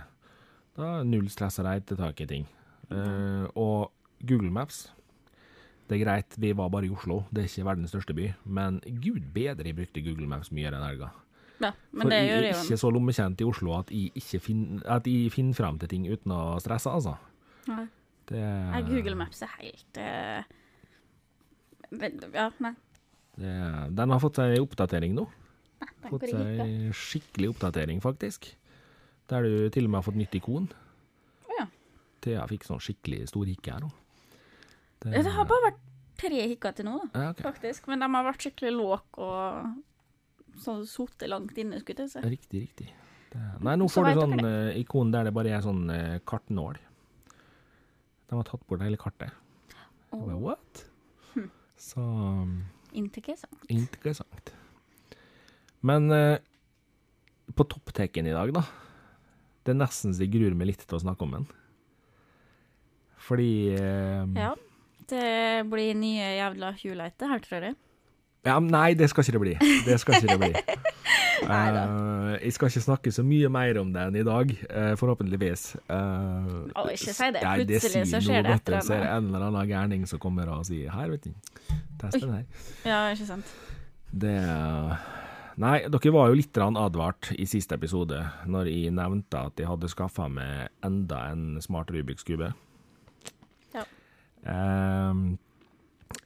[0.79, 2.47] Da null stress og reitetak i ting.
[2.87, 3.91] Eh, og
[4.23, 4.85] Google Maps
[5.93, 8.79] Det er greit, vi var bare i Oslo, det er ikke verdens største by, men
[9.03, 11.11] gud bedre jeg brukte Google Maps mye den helga.
[11.61, 13.93] Ja, men For det jeg gjør er det jo ikke så lommekjent i Oslo at
[13.93, 17.13] jeg, ikke finner, at jeg finner frem til ting uten å stresse, altså.
[17.69, 17.85] Nei.
[18.31, 20.41] Det, Nei, Google Maps er helt uh...
[22.33, 22.73] Ja, nei.
[23.37, 23.55] det,
[23.93, 25.29] den har fått seg oppdatering nå.
[25.83, 28.49] Den Fått seg skikkelig oppdatering, faktisk.
[29.29, 30.71] Der du til og med har fått nytt ikon.
[31.45, 31.69] Oh, ja.
[32.25, 33.93] Thea fikk sånn skikkelig stor hikke her nå.
[35.05, 35.81] Ja, Det har bare vært
[36.23, 37.43] tre hikker til nå, da, Ja, okay.
[37.43, 37.87] faktisk.
[37.91, 42.23] Men de har vært skikkelig låke og sånn sittet langt inne, skulle jeg si.
[42.35, 42.89] Riktig, riktig.
[43.33, 46.19] Det, nei, nå Så får du sånn eh, ikon der det bare er sånn uh,
[46.29, 46.77] kartnål.
[48.29, 49.33] De har tatt bort hele kartet.
[50.13, 50.21] Oh.
[50.21, 50.83] bare, what?
[51.33, 51.49] Hm.
[51.81, 52.59] Så um,
[52.93, 53.65] interessant.
[53.73, 54.53] interessant.
[55.81, 56.37] Men uh,
[57.57, 58.63] på toppteken i dag, da.
[59.63, 61.49] Det er nesten så jeg gruer meg litt til å snakke om den.
[63.23, 63.49] Fordi
[64.35, 64.51] Ja.
[65.09, 67.75] Det blir nye jævla Huleite her, tror jeg.
[68.43, 69.53] Ja, nei, det skal ikke det bli.
[69.87, 70.53] Det skal ikke det bli.
[71.43, 75.63] Eh, jeg skal ikke snakke så mye mer om det enn i dag, uh, forhåpentligvis.
[75.89, 77.41] Uh, oh, ikke si det.
[77.43, 79.27] Plutselig så skjer det et eller Så er det annet.
[79.27, 81.33] en eller annen gærning som kommer og sier 'her, vet du,
[81.99, 82.45] test den her'.
[82.85, 83.51] Ja, ikke sant.
[84.13, 84.37] Det
[85.57, 89.89] Nei, dere var jo litt advart i siste episode når jeg nevnte at jeg hadde
[89.91, 92.53] skaffa meg enda en smart Rubiks kube.
[94.43, 94.53] Ja.
[94.53, 95.37] Ehm,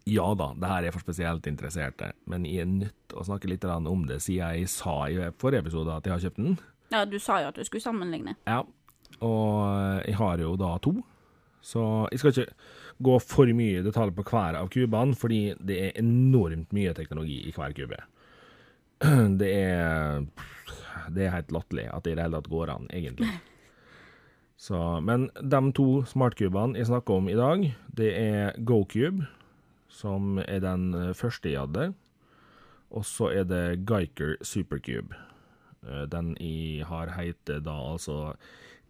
[0.07, 3.49] ja da, det her er for spesielt interesserte, men jeg er nødt til å snakke
[3.51, 6.57] litt om det, siden jeg sa i forrige episode at jeg har kjøpt den.
[6.93, 8.38] Ja, du sa jo at du skulle sammenligne.
[8.47, 8.61] Ja,
[9.20, 10.95] og jeg har jo da to,
[11.63, 12.53] så jeg skal ikke
[13.03, 17.41] gå for mye i detalj på hver av kubene, fordi det er enormt mye teknologi
[17.47, 17.99] i hver kube.
[19.38, 20.24] Det er
[21.13, 23.30] Det er helt latterlig at det i det hele tatt går an, egentlig.
[24.58, 29.28] Så, men de to smartkubene jeg snakker om i dag, det er GoCube,
[29.88, 31.91] som er den første jeg hadde,
[32.89, 35.16] og så er det Geiker Supercube.
[35.86, 38.34] Eh, Den jeg har heter da altså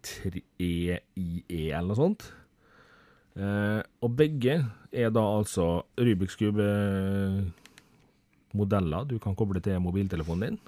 [0.02, 2.22] 3IE eller noe sånt.
[3.38, 10.58] Eh, og begge er da altså Rubiks kube-modeller du kan koble til mobiltelefonen din.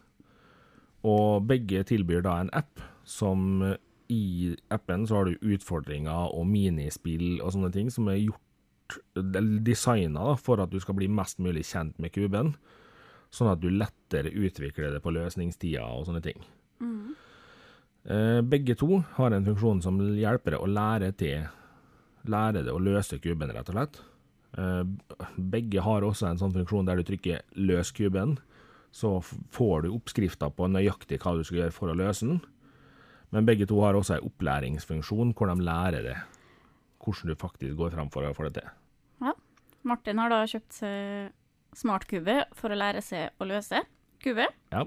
[1.07, 3.77] Og begge tilbyr da en app som eh,
[4.11, 8.99] i appen så har du utfordringer og minispill og sånne ting som er gjort
[9.65, 12.57] designa for at du skal bli mest mulig kjent med kuben,
[13.31, 16.43] sånn at du lettere utvikler det på løsningstida og sånne ting.
[16.83, 17.15] Mm.
[18.51, 21.47] Begge to har en funksjon som hjelper deg å lære til
[22.29, 24.01] lære det å løse kuben, rett og slett.
[24.59, 24.83] Eh,
[25.37, 28.39] Begge har også en sånn funksjon der du trykker 'løs kuben',
[28.93, 32.41] så får du oppskrifta på nøyaktig hva du skal gjøre for å løse den.
[33.31, 36.17] Men begge to har også en opplæringsfunksjon hvor de lærer det.
[37.01, 38.71] hvordan du faktisk går fram for å få det til.
[39.25, 39.33] Ja.
[39.89, 41.31] Martin har da kjøpt seg
[41.79, 43.85] smartkube for å lære seg å løse
[44.23, 44.49] kube.
[44.75, 44.85] Ja.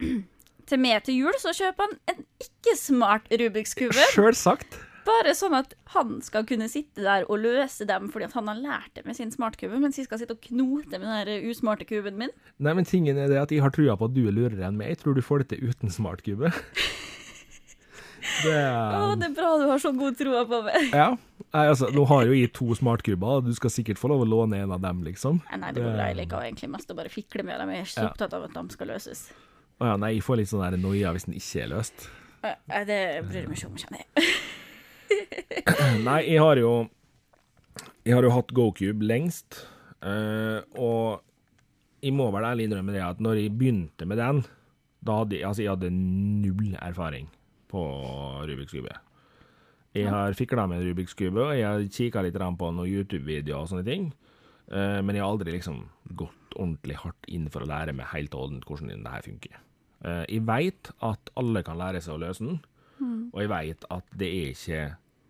[0.66, 4.02] Til meg til jul så kjøper han en ikke-smart Rubiks kube.
[4.16, 4.80] Sjølsagt.
[5.06, 8.96] Bare sånn at han skal kunne sitte der og løse dem fordi han har lært
[8.98, 12.32] det med sin smartkube, mens jeg skal sitte og knote med den usmarte kuben min.
[12.58, 14.74] Nei, men tingen er det at jeg har trua på at du er lurere enn
[14.80, 14.90] meg.
[14.96, 16.50] Jeg tror du får det til uten smartkube.
[18.42, 20.90] Det Å, det er bra du har så god tro på meg.
[20.92, 21.08] Ja.
[21.54, 24.28] Nei, altså, nå har jo jeg to smartkuber, og du skal sikkert få lov å
[24.28, 25.38] låne en av dem, liksom.
[25.52, 26.08] Nei, det går bra.
[26.10, 27.70] Jeg liker egentlig mest å bare fikle med dem.
[27.72, 28.10] Jeg er ikke så Ja.
[28.12, 29.22] opptatt av at de skal løses.
[29.80, 32.08] Å ja, nei, jeg får litt sånn noia hvis den ikke er løst.
[32.42, 34.26] Eh, Det bryr jeg meg ikke om, kjenner jeg.
[36.06, 36.88] Nei, jeg har jo
[38.06, 39.66] Jeg har jo hatt GoCube lengst,
[40.02, 41.22] eh, og
[42.02, 44.44] jeg må vel ærlig innrømme det at når jeg begynte med den,
[45.02, 47.26] da hadde jeg, altså jeg hadde null erfaring
[47.70, 47.82] på
[48.48, 48.94] Rubiks kube.
[49.96, 53.70] Jeg har fikla med Rubiks kube, og jeg har kikka litt på noen YouTube-videoer og
[53.70, 54.10] sånne ting,
[54.68, 55.86] eh, men jeg har aldri liksom
[56.18, 59.56] gått ordentlig hardt inn for å lære meg helt og holdent hvordan det her funker.
[60.04, 62.60] Eh, jeg veit at alle kan lære seg å løse den,
[63.32, 64.82] og jeg veit at det er ikke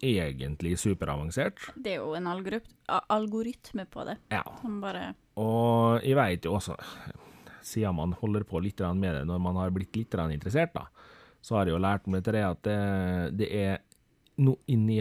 [0.06, 1.62] egentlig superavansert.
[1.74, 4.18] Det er jo en algoritme på det.
[4.30, 4.44] Ja.
[4.60, 6.76] Som bare Og jeg veit jo også,
[7.66, 10.86] siden man holder på litt med det når man har blitt litt interessert, da,
[11.46, 12.78] så har jeg jo lært meg til det at det,
[13.38, 13.76] det er
[14.42, 14.98] noe inni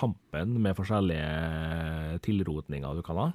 [0.00, 3.26] hampen med forskjellige tilrotninger du kan ha.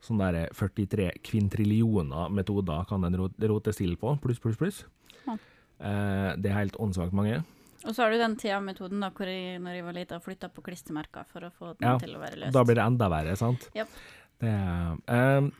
[0.00, 4.78] Sånn der 43 kvintrillioner metoder kan den rot- rotes til på, pluss, pluss, pluss.
[5.26, 5.36] Ja.
[5.36, 7.42] Eh, det er helt åndssvakt mange.
[7.84, 10.64] Og så har du den TIA-metoden da, hvor jeg, når jeg var lita, flytta på
[10.64, 12.56] klistremerker for å få den Ja, til å være løst.
[12.56, 13.68] Da blir det enda verre, sant?
[13.76, 13.94] Yep.
[14.40, 14.50] Det,
[15.16, 15.50] eh,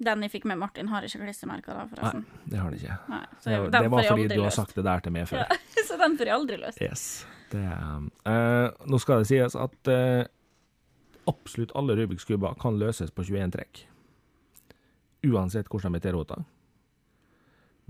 [0.00, 2.22] Den jeg fikk med Martin, har ikke klistremerker da, forresten.
[2.24, 2.94] Nei, det har det ikke.
[3.12, 3.24] Nei.
[3.36, 5.42] Så Det, det var fordi du har sagt det der til meg før.
[5.44, 6.80] Ja, så den får jeg aldri løst.
[6.80, 7.04] Yes.
[7.50, 10.22] Det, uh, nå skal det sies at uh,
[11.28, 13.84] absolutt alle Rubiks kuber kan løses på 21 trekk.
[15.28, 16.40] Uansett hvordan de er tilrota.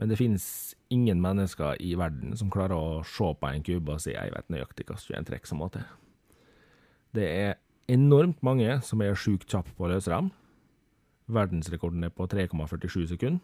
[0.00, 0.44] Men det finnes
[0.88, 4.50] ingen mennesker i verden som klarer å se på en kube og si jeg vet
[4.50, 5.84] nøyaktig hva 21 trekk som må til.
[7.14, 7.58] Det er
[7.90, 10.30] enormt mange som er sjukt kjappe på å løse dem.
[11.34, 13.40] Verdensrekorden er på 3,47 sekunder.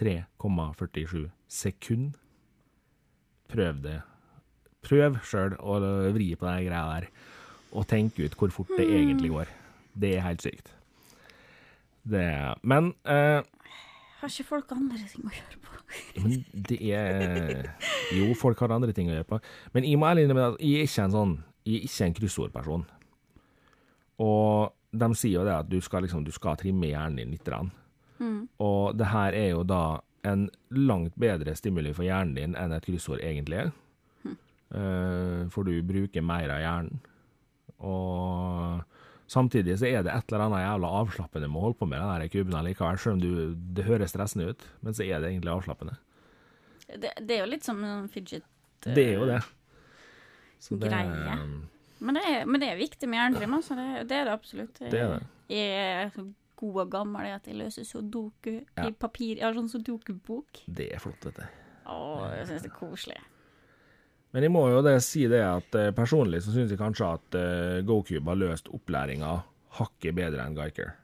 [0.00, 2.18] 3,47 sekunder.
[3.48, 3.98] Prøv det.
[4.84, 5.78] Prøv sjøl å
[6.14, 7.06] vri på den greia der,
[7.72, 9.52] og tenk ut hvor fort det egentlig går.
[9.94, 10.72] Det er helt sykt.
[12.04, 12.24] Det
[12.62, 13.40] Men eh,
[14.20, 15.70] Har ikke folk andre ting å gjøre på?
[16.20, 17.70] men det er
[18.12, 19.38] Jo, folk har andre ting å gjøre på.
[19.72, 21.34] Men jeg må ærlig innrømme at jeg er ikke en sånn
[21.64, 22.84] Jeg er ikke en kryssordperson.
[24.24, 27.48] Og de sier jo det at du skal liksom Du skal trimme hjernen din litt.
[28.18, 28.48] Mm.
[28.62, 32.86] Og det her er jo da en langt bedre stimuli for hjernen din enn et
[32.86, 33.72] kryssord egentlig er.
[34.74, 37.02] Eh, for du bruker mer av hjernen.
[37.84, 38.80] Og
[39.30, 42.32] samtidig så er det et eller annet jævla avslappende med å holde på med den
[42.32, 45.98] kuben likevel, selv om du, det høres stressende ut, men så er det egentlig avslappende.
[46.88, 49.38] Det, det er jo litt som en fidget uh, Det er jo det.
[50.60, 51.38] Så det Greie.
[52.04, 53.76] Men det, er, men det er viktig med jerntrim, altså.
[53.78, 54.80] Det, det er det absolutt.
[54.80, 55.20] Det er det.
[55.54, 56.24] Jeg er
[56.60, 58.86] god og gammel i at jeg løser sudoku Ja.
[58.88, 59.38] i papir.
[59.38, 60.64] Jeg har sånn sudoku-bok.
[60.66, 61.62] Det er flott, vet du.
[61.90, 61.96] Å,
[62.38, 63.20] jeg syns det er koselig.
[64.34, 67.36] Men jeg må jo det si det at eh, personlig så syns jeg kanskje at
[67.38, 69.34] uh, GoCube har løst opplæringa
[69.78, 70.94] hakket bedre enn Geiker.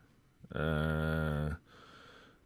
[0.51, 1.53] Uh,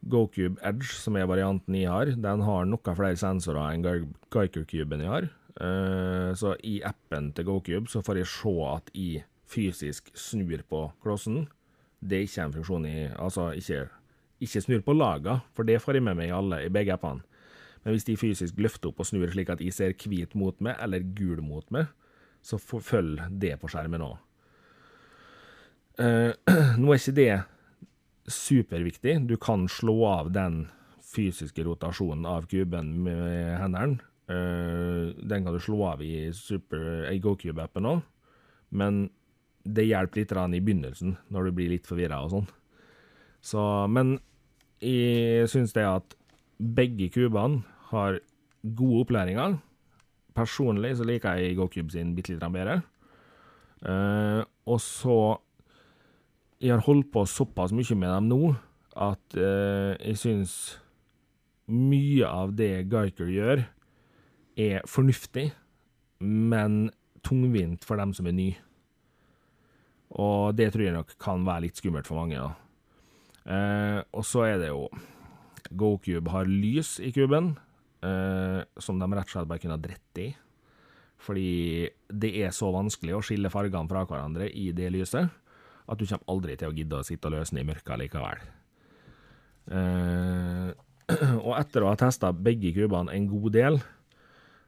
[0.04, 3.86] GoCube Edge, som er varianten jeg har, den har noe flere sensorer enn
[4.34, 5.30] Geiker-kuben jeg har.
[5.60, 10.86] Eh, så i appen til GoCube så får jeg se at jeg fysisk snur på
[11.02, 11.44] klossen.
[12.00, 13.86] Det er ikke en funksjon i Altså, ikke,
[14.40, 17.22] ikke snur på laga, for det får jeg med meg i alle, i begge appene.
[17.84, 20.76] Men hvis de fysisk løfter opp og snur slik at jeg ser hvit mot meg,
[20.80, 21.86] eller gul mot meg,
[22.44, 24.16] så følg det på skjermen òg.
[26.80, 27.34] nå er ikke det
[28.26, 29.18] superviktig.
[29.28, 30.64] Du kan slå av den
[31.04, 34.00] fysiske rotasjonen av kuben med hendene.
[34.30, 38.04] Eh, den kan du slå av i, super, GoCube-appen òg,
[38.74, 39.06] men
[39.64, 42.48] det hjelper litt i begynnelsen, når du blir litt forvirra og sånn.
[43.44, 43.60] Så,
[43.92, 44.18] men
[44.84, 46.16] jeg syns det at
[46.58, 48.20] begge kubene har
[48.64, 49.58] gode opplæringer.
[50.36, 52.80] Personlig så liker jeg GoCube sin bitte litt bedre.
[53.84, 55.36] Uh, og så
[56.62, 58.54] Jeg har holdt på såpass mye med dem nå
[58.96, 60.54] at uh, jeg syns
[61.68, 63.64] mye av det Geiker gjør,
[64.56, 65.48] er fornuftig,
[66.24, 66.88] men
[67.24, 68.50] tungvint for dem som er ny.
[70.14, 72.40] Og det tror jeg nok kan være litt skummelt for mange.
[73.44, 74.86] Eh, og så er det jo
[75.74, 77.54] GoCube har lys i kuben,
[78.04, 80.28] eh, som de rett og slett bare kunne ha dritt i.
[81.24, 85.40] Fordi det er så vanskelig å skille fargene fra hverandre i det lyset
[85.84, 88.44] at du kommer aldri til å gidde å sitte og løse den i mørket likevel.
[89.74, 90.70] Eh,
[91.46, 93.80] og etter å ha testa begge kubene en god del,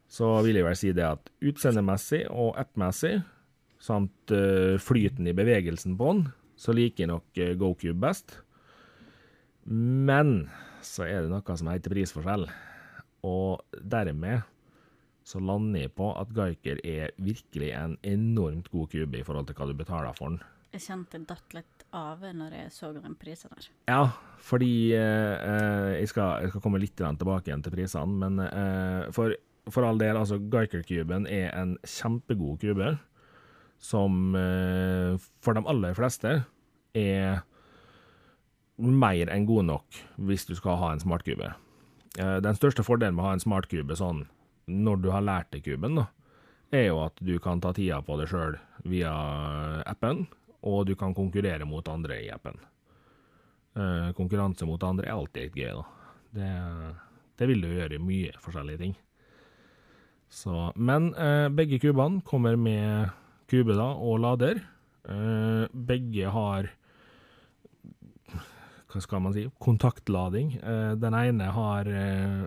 [0.09, 3.19] så vil jeg vel si det at utseendemessig og appmessig,
[3.83, 6.27] samt uh, flyten i bevegelsen på den,
[6.57, 8.39] så liker jeg nok uh, GoCube best.
[9.67, 10.49] Men
[10.87, 12.47] så er det noe som heter prisforskjell,
[13.27, 14.47] og dermed
[15.27, 19.59] så lander jeg på at Geiker er virkelig en enormt god kube i forhold til
[19.59, 20.45] hva du betaler for den.
[20.77, 23.67] Jeg kjente datt litt av når jeg så den prisen der.
[23.91, 24.03] Ja,
[24.45, 29.35] fordi eh, jeg, skal, jeg, skal, komme litt tilbake igjen til prisene, men eh, for
[29.73, 32.95] for all del, altså Geiker-kuben er en kjempegod kube
[33.83, 36.39] som eh, for de aller fleste
[36.97, 37.43] er
[38.77, 41.51] mer enn god nok hvis du skal ha en smartkube.
[42.19, 44.25] Eh, den største fordelen med å ha en smartkube sånn
[44.67, 46.09] når du har lært deg kuben, da,
[46.75, 48.57] er jo at du kan ta tida på det sjøl
[48.89, 49.13] via
[49.87, 50.25] appen,
[50.67, 52.59] og du kan konkurrere mot andre i appen.
[53.77, 55.85] Eh, konkurranse mot andre er alltid litt gøy, da.
[56.37, 56.51] Det,
[57.39, 58.97] det vil du gjøre i mye forskjellige ting.
[60.33, 63.13] Så, men eh, begge kubene kommer med
[63.51, 64.61] kube da, og lader.
[65.07, 66.73] Eh, begge har
[68.97, 70.57] hva skal man si kontaktlading.
[70.57, 72.43] Eh, den ene har eh,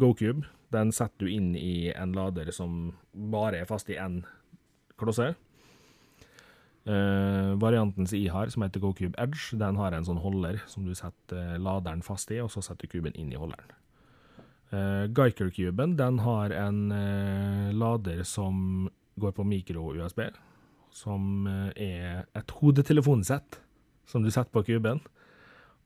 [0.00, 0.46] GoCube.
[0.70, 4.20] Den setter du inn i en lader som bare er fast i én
[5.00, 5.32] klosse.
[6.90, 10.86] Eh, varianten som jeg har, som heter GoCube Edge, den har en sånn holder som
[10.86, 13.74] du setter eh, laderen fast i, og så setter du kuben inn i holderen.
[14.70, 18.86] Uh, Geiker-kuben den har en uh, lader som
[19.18, 20.20] går på mikro-USB,
[20.94, 23.58] som uh, er et hodetelefonsett
[24.06, 25.02] som du setter på kuben.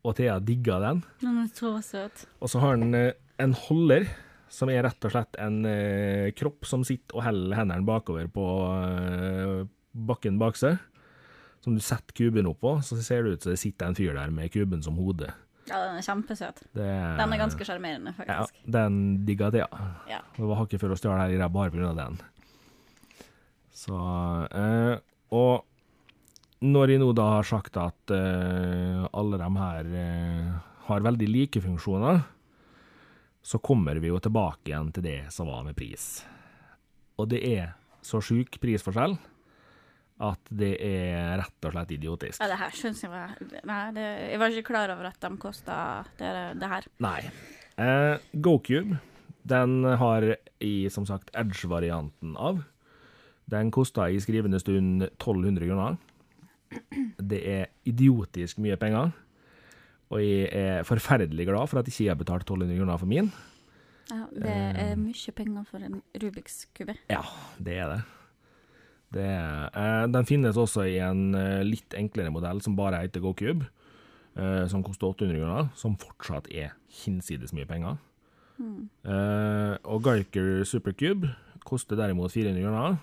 [0.04, 1.00] Og Thea digger den.
[1.22, 2.26] Den er så søt.
[2.44, 2.92] Og så har den
[3.40, 4.04] en holder,
[4.52, 5.64] som er rett og slett en
[6.36, 8.44] kropp som sitter og holder hendene bakover på
[9.94, 10.76] bakken bak seg.
[11.64, 14.12] Som du setter kuben opp på, så ser det ut som det sitter en fyr
[14.12, 15.32] der med kuben som hode.
[15.68, 16.62] Ja, den er kjempesøt.
[16.76, 16.88] Det,
[17.18, 18.56] den er ganske sjarmerende, faktisk.
[18.60, 19.64] Ja, den digga det,
[20.10, 20.20] ja.
[20.36, 21.92] Det var hakket før å stjele her i ræva bare pga.
[21.96, 22.18] den.
[23.74, 23.96] Så
[24.54, 24.98] eh,
[25.34, 25.64] Og
[26.64, 30.52] når jeg nå da har sagt at eh, alle de her eh,
[30.86, 32.22] har veldig like funksjoner,
[33.44, 36.22] så kommer vi jo tilbake igjen til det som var med pris.
[37.20, 39.18] Og det er så sjuk prisforskjell
[40.22, 42.38] at det er rett og slett idiotisk.
[42.38, 43.34] Ja, det her syns jeg var
[43.66, 45.78] Nei, det, jeg var ikke klar over at de kosta
[46.20, 46.86] det, det, her.
[47.02, 47.18] Nei.
[47.82, 49.00] Eh, GoCube,
[49.42, 50.28] den har
[50.62, 52.62] i, som sagt, Edge-varianten av.
[53.50, 55.98] Den kosta i skrivende stund 1200 kroner.
[57.18, 59.12] Det er idiotisk mye penger.
[60.14, 63.32] Og jeg er forferdelig glad for at jeg ikke har betalt 1200 kroner for min.
[64.10, 64.98] Ja, Det er eh.
[65.00, 66.94] mye penger for en Rubiks kube.
[67.10, 67.22] Ja,
[67.58, 68.02] det er det.
[69.14, 69.30] Det,
[69.78, 73.68] eh, den finnes også i en eh, litt enklere modell som bare heter GoCube,
[74.34, 78.00] eh, som koster 800 kroner, som fortsatt er hinsides mye penger.
[78.58, 78.88] Mm.
[79.06, 81.30] Eh, og Geiker Supercube
[81.66, 82.98] koster derimot 400 kroner.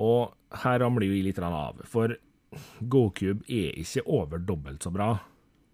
[0.00, 2.16] Og her ramler jo i litt av, for
[2.80, 5.12] GoCube er ikke over dobbelt så bra.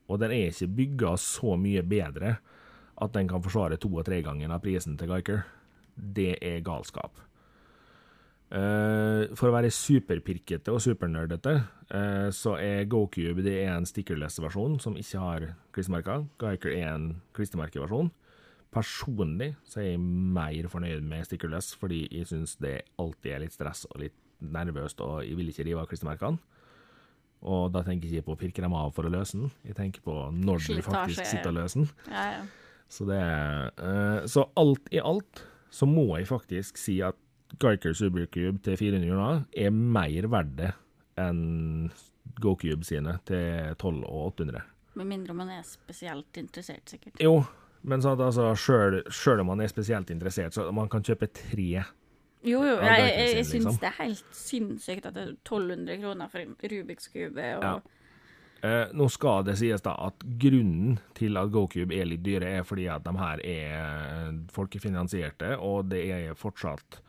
[0.07, 2.37] Og den er ikke bygga så mye bedre
[2.97, 5.45] at den kan forsvare to- og tregangen av prisen til Geiker.
[5.97, 7.26] Det er galskap.
[8.47, 11.57] Uh, for å være superpirkete og supernerdete,
[11.91, 16.29] uh, så er GoCube det er en stickerless-versjon som ikke har klistremerker.
[16.39, 18.13] Geiker er en klistremerkeversjon.
[18.77, 23.57] Personlig så er jeg mer fornøyd med stickerless, fordi jeg syns det alltid er litt
[23.57, 26.39] stress og litt nervøst, og jeg vil ikke rive av klistremerkene.
[27.47, 29.77] Og da tenker jeg ikke på å pirke dem av for å løse den, jeg
[29.79, 31.91] tenker på når du faktisk sitter og løser den.
[32.15, 32.47] Ja, ja.
[32.87, 33.19] Så, det,
[33.83, 35.43] uh, så alt i alt
[35.75, 37.19] så må jeg faktisk si at
[37.63, 40.73] Geiker Supercube til 400 kroner er mer verdt det
[41.21, 41.91] enn
[42.43, 44.65] GoCube sine til 12 og 800.
[44.97, 47.21] Med mindre man er spesielt interessert, sikkert.
[47.23, 47.41] Jo,
[47.87, 51.85] men sånn at altså, sjøl om man er spesielt interessert, så man kan kjøpe tre.
[52.47, 53.71] Jo, jo, jeg, jeg, jeg, jeg synd, liksom.
[53.71, 57.53] syns det er helt sinnssykt at det er 1200 kroner for en Rubiks kube.
[57.59, 57.79] Og, Ja.
[58.65, 62.65] Eh, nå skal det sies da at grunnen til at GoCube er litt dyre, er
[62.67, 67.03] fordi at de her er folkefinansierte, og det er fortsatt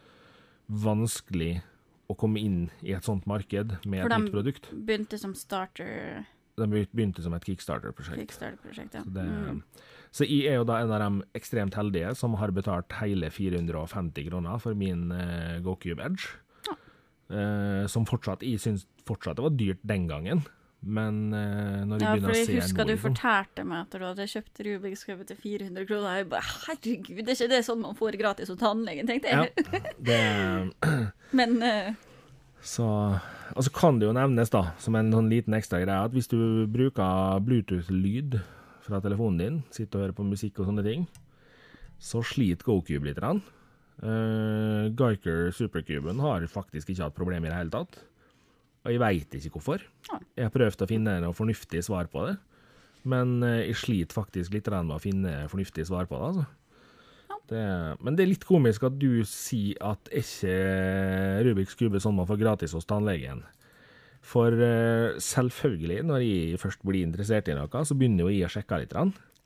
[0.70, 1.62] vanskelig
[2.08, 4.70] å komme inn i et sånt marked med For et nytt produkt.
[4.70, 6.26] For de Begynte som starter
[6.58, 8.18] De begynte som et kickstarter-prosjekt.
[8.18, 8.96] Kickstarter-prosjekt.
[8.96, 9.04] Ja.
[9.04, 9.62] Så, det, Mm.
[10.12, 14.30] så jeg er jo da en av de ekstremt heldige som har betalt hele 450
[14.30, 16.34] kroner for min uh, GoCube Edge.
[17.30, 20.46] Eh, som fortsatt Jeg syns fortsatt det var dyrt den gangen,
[20.88, 23.66] men eh, når jeg Ja, begynner for å jeg se husker nå, du liksom, fortalte
[23.68, 26.20] meg at du hadde kjøpt Rubiks kube til 400 kroner.
[26.22, 29.46] Jeg bare, herregud, det er ikke det sånn man får gratis hos tannlegen, tenkte ja,
[30.00, 30.20] det,
[31.40, 31.92] Men eh,
[32.64, 32.88] så,
[33.54, 36.32] og så kan det jo nevnes, da, som en sånn liten ekstra greie, at hvis
[36.32, 36.40] du
[36.72, 38.40] bruker Bluetooth-lyd
[38.88, 41.06] fra telefonen din, sitter og hører på musikk og sånne ting,
[42.00, 43.22] så sliter GoCube litt.
[43.98, 47.98] Uh, Geiker Supercuben har faktisk ikke hatt problemer i det hele tatt.
[48.88, 49.82] Og jeg veit ikke hvorfor.
[50.08, 50.20] Ja.
[50.40, 52.38] Jeg har prøvd å finne noe fornuftig svar på det,
[53.08, 56.30] men eh, jeg sliter faktisk litt med å finne fornuftig svar på det.
[56.32, 56.48] altså.
[57.48, 57.60] Det,
[58.04, 60.56] men det er litt komisk at du sier at ikke
[61.48, 63.44] Rubiks kube sånn man får gratis hos tannlegen.
[64.28, 68.52] For eh, selvfølgelig, når jeg først blir interessert i noe, så begynner jo jeg å
[68.58, 68.96] sjekke litt.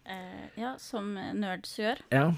[0.06, 2.02] eh, ja, som nerds gjør.
[2.14, 2.32] Ja.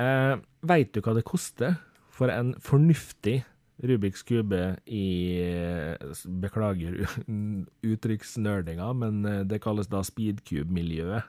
[0.00, 0.34] Eh,
[0.68, 1.78] Veit du hva det koster
[2.12, 3.40] for en fornuftig
[3.80, 5.96] Rubiks kube i eh,
[6.42, 6.98] Beklager
[7.92, 11.22] uttrykksnerdinga, men eh, det kalles da speedcube-miljøet.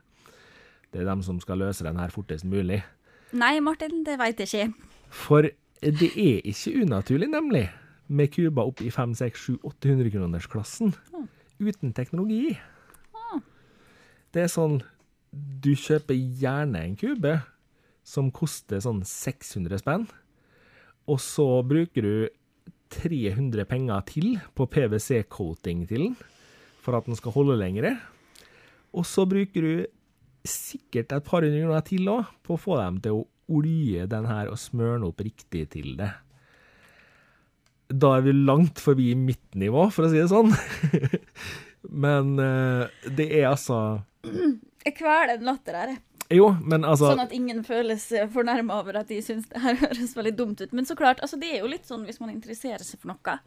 [0.91, 2.81] Det er dem som skal løse den her fortest mulig.
[3.31, 4.91] Nei, Martin, det veit jeg ikke.
[5.15, 5.47] For
[5.81, 7.69] det er ikke unaturlig, nemlig,
[8.11, 10.91] med kuber opp i 500-800-kronersklassen.
[11.61, 12.59] Uten teknologi.
[14.31, 14.79] Det er sånn
[15.31, 17.41] Du kjøper gjerne en kube
[18.03, 20.07] som koster sånn 600 spenn,
[21.07, 22.29] og så bruker du
[22.91, 26.17] 300 penger til på PwC-coating til den,
[26.81, 27.95] for at den skal holde lengre.
[28.91, 29.85] Og så bruker du
[30.47, 34.27] sikkert et par hundre kroner til òg på å få dem til å olje den
[34.29, 36.11] her og smøre den opp riktig til det.
[37.91, 40.53] Da er vi langt forbi mitt nivå, for å si det sånn.
[42.05, 44.01] Men eh, det er altså
[44.85, 46.03] Jeg kveler en latter her, jeg.
[46.31, 50.13] Jo, men altså Sånn at ingen føles fornærma over at de syns det her høres
[50.15, 50.71] veldig dumt ut.
[50.73, 53.39] Men så klart, altså det er jo litt sånn hvis man interesserer seg for noe,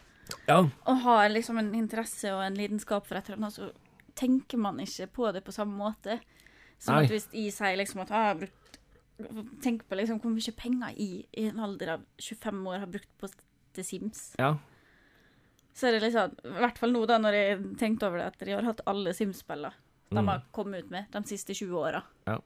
[0.49, 0.59] Ja.
[0.87, 3.71] og har liksom en interesse og en lidenskap for et eller annet, så
[4.17, 6.21] tenker man ikke på det på samme måte.
[6.79, 7.05] Som Nei.
[7.05, 8.61] at hvis jeg sier liksom at ah, jeg har brukt
[9.63, 13.11] Tenk på liksom hvor mye penger jeg i en alder av 25 år har brukt
[13.21, 13.29] på
[13.75, 14.35] til Sims.
[14.41, 14.57] ja.
[15.75, 18.43] Så er det liksom, i hvert fall nå da, når jeg tenkte over det, at
[18.47, 19.71] de har hatt alle Sims-spillene
[20.11, 20.29] de Mm.
[20.29, 22.03] har kommet ut med de siste 20 åra.
[22.27, 22.37] Ja.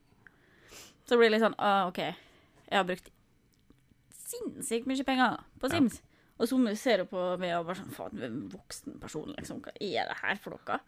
[1.08, 3.08] Så blir det litt sånn, ah, OK, jeg har brukt
[4.28, 5.78] sinnssykt mye penger på Ja.
[5.78, 6.02] Sims.
[6.38, 9.72] Og så ser du på meg og bare sånn, faen, en voksen person, liksom, hva
[9.80, 10.80] er det her for noe?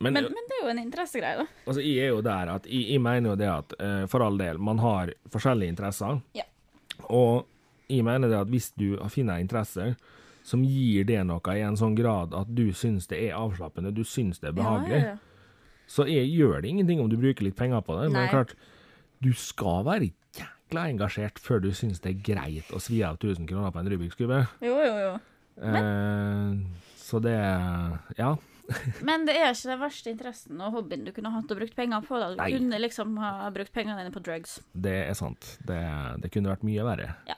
[0.00, 1.46] Men, Men, men det er jo en interessegreie, da.
[1.66, 4.36] altså, jeg er jo der at jeg, jeg mener jo det at uh, for all
[4.40, 6.20] del, man har forskjellige interesser.
[6.36, 6.44] Ja.
[7.08, 7.46] Og
[7.88, 9.94] jeg mener det at hvis du finner en interesse
[10.42, 14.02] som gir det noe i en sånn grad at du syns det er avslappende, du
[14.08, 15.84] syns det er behagelig, Ja, ja, ja.
[15.86, 18.08] så jeg gjør det ingenting om du bruker litt penger på det.
[18.10, 18.22] Nei.
[18.24, 18.54] Men klart,
[19.20, 23.48] du skal være jækla engasjert før du syns det er greit å svi av 1000
[23.50, 24.44] kroner på en Rubiks kube.
[24.64, 25.16] Jo, jo, jo.
[25.60, 26.54] Eh,
[27.00, 27.36] så det
[28.18, 28.36] Ja.
[29.06, 32.04] Men det er ikke den verste interessen og hobbyen du kunne hatt og brukt penger
[32.06, 32.18] på.
[32.22, 32.28] da.
[32.30, 32.52] Du Nei.
[32.54, 34.60] kunne liksom ha brukt pengene dine på drugs.
[34.70, 35.56] Det er sant.
[35.66, 35.80] Det,
[36.22, 37.08] det kunne vært mye verre.
[37.26, 37.34] Ja.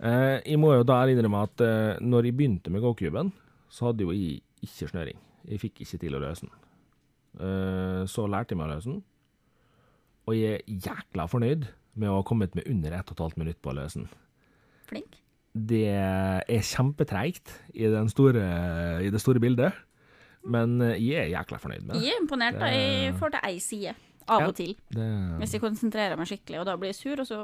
[0.00, 3.34] Eh, jeg må jo da innrømme at eh, når jeg begynte med GoCuben,
[3.68, 5.20] så hadde jo jeg ikke snøring.
[5.44, 6.56] Jeg fikk ikke til å løse den.
[7.44, 9.02] Eh, så lærte jeg meg å løse den,
[10.30, 11.66] og jeg er jækla fornøyd
[12.00, 14.10] med å ha kommet med under 1 12 minutt på å løse den.
[14.86, 15.16] Flink.
[15.50, 19.74] Det er kjempetreigt i, i det store bildet,
[20.46, 22.04] men jeg er jækla fornøyd med det.
[22.06, 22.60] Jeg er imponert.
[22.62, 22.70] da.
[22.70, 23.96] Jeg får til ei side.
[24.30, 24.46] Av Ja.
[24.46, 24.76] og til.
[24.94, 25.08] det
[25.40, 27.40] Hvis jeg konsentrerer meg skikkelig, og da blir jeg sur, og så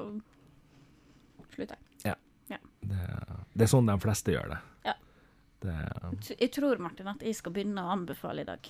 [1.55, 2.17] slutter jeg.
[2.87, 2.99] det,
[3.57, 4.59] det er sånn de fleste gjør det.
[4.87, 4.95] Ja.
[5.65, 8.69] det Jeg tror, Martin, at jeg skal begynne å anbefale i dag.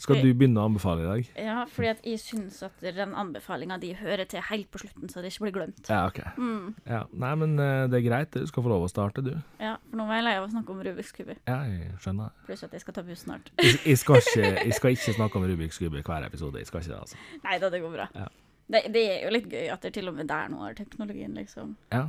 [0.00, 1.30] Skal du begynne å anbefale i dag?
[1.44, 5.20] Ja, fordi at jeg syns at den anbefalinga de hører til helt på slutten, så
[5.20, 5.82] det ikke blir glemt.
[5.92, 6.22] Ja, OK.
[6.40, 6.70] Mm.
[6.88, 7.02] Ja.
[7.12, 8.32] Nei, men eh, det er greit.
[8.32, 9.34] Du skal få lov å starte, du.
[9.60, 11.36] Ja, for nå var jeg lei av å snakke om Rubiks kube.
[11.50, 12.32] Ja, jeg skjønner.
[12.48, 13.52] Pluss at jeg skal ta buss snart.
[13.60, 16.62] Jeg, jeg, skal ikke, jeg skal ikke snakke om Rubiks kube hver episode.
[16.64, 17.20] Jeg skal ikke det, altså.
[17.44, 18.08] Nei da, det går bra.
[18.16, 18.30] Ja.
[18.70, 21.32] Det, det er jo litt gøy at det til og med der nå har teknologien
[21.36, 22.06] liksom Ja.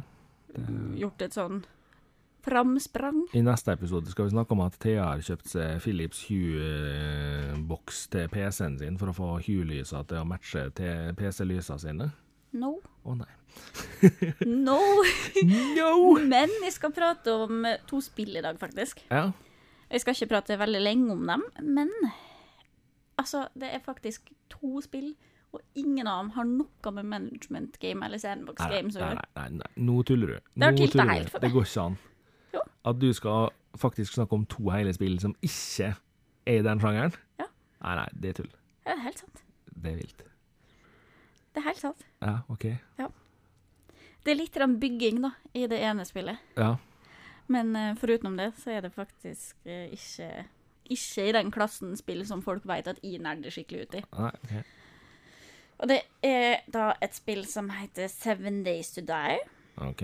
[1.00, 1.64] gjort et sånn
[2.46, 3.20] framsprang.
[3.38, 8.28] I neste episode skal vi snakke om at Thea har kjøpt seg Philips Hue-boks til
[8.32, 12.10] PC-en sin for å få Hue-lysa til å matche til PC-lysa sine.
[12.58, 12.76] No.
[13.08, 13.30] Å nei.
[14.48, 14.78] No.
[15.78, 15.94] No!
[16.24, 19.04] Men vi skal prate om to spill i dag, faktisk.
[19.12, 19.30] Ja.
[19.92, 21.90] Jeg skal ikke prate veldig lenge om dem, men
[23.20, 25.10] altså, det er faktisk to spill,
[25.52, 29.18] og ingen av dem har noe med management game eller sandbox Nei, games å gjøre.
[29.20, 29.72] nei, nei, nei.
[29.90, 30.38] Nå tuller du.
[30.56, 31.34] Det Nå tuller helt du.
[31.34, 31.98] for Det går ikke an.
[32.86, 35.94] At du skal faktisk snakke om to hele spill som ikke
[36.46, 37.16] er i den sjangeren?
[37.40, 37.48] Ja.
[37.82, 38.54] Nei, nei, det er tull.
[38.86, 39.44] Det er helt sant.
[39.72, 40.24] Det er vilt.
[41.52, 42.08] Det er helt sant.
[42.22, 42.66] Ja, OK.
[43.00, 43.10] Ja.
[44.22, 46.42] Det er litt bygging, da, i det ene spillet.
[46.58, 46.76] Ja.
[47.52, 50.46] Men uh, forutenom det, så er det faktisk uh, ikke
[50.92, 54.04] ikke i den klassen spill som folk vet at jeg nerder skikkelig ut i.
[54.18, 54.54] Nei, OK.
[55.82, 59.40] Og det er da et spill som heter Seven Days To Die.
[59.82, 60.04] OK.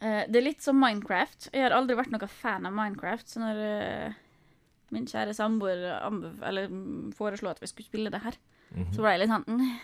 [0.00, 1.48] Eh, det er litt som Minecraft.
[1.52, 4.12] Jeg har aldri vært noen fan av Minecraft, så når eh,
[4.94, 5.82] min kjære samboer
[6.46, 8.38] eller, mm, foreslo at vi skulle spille det her,
[8.68, 8.92] Mhm.
[8.92, 9.78] så ble jeg litt sånn mm,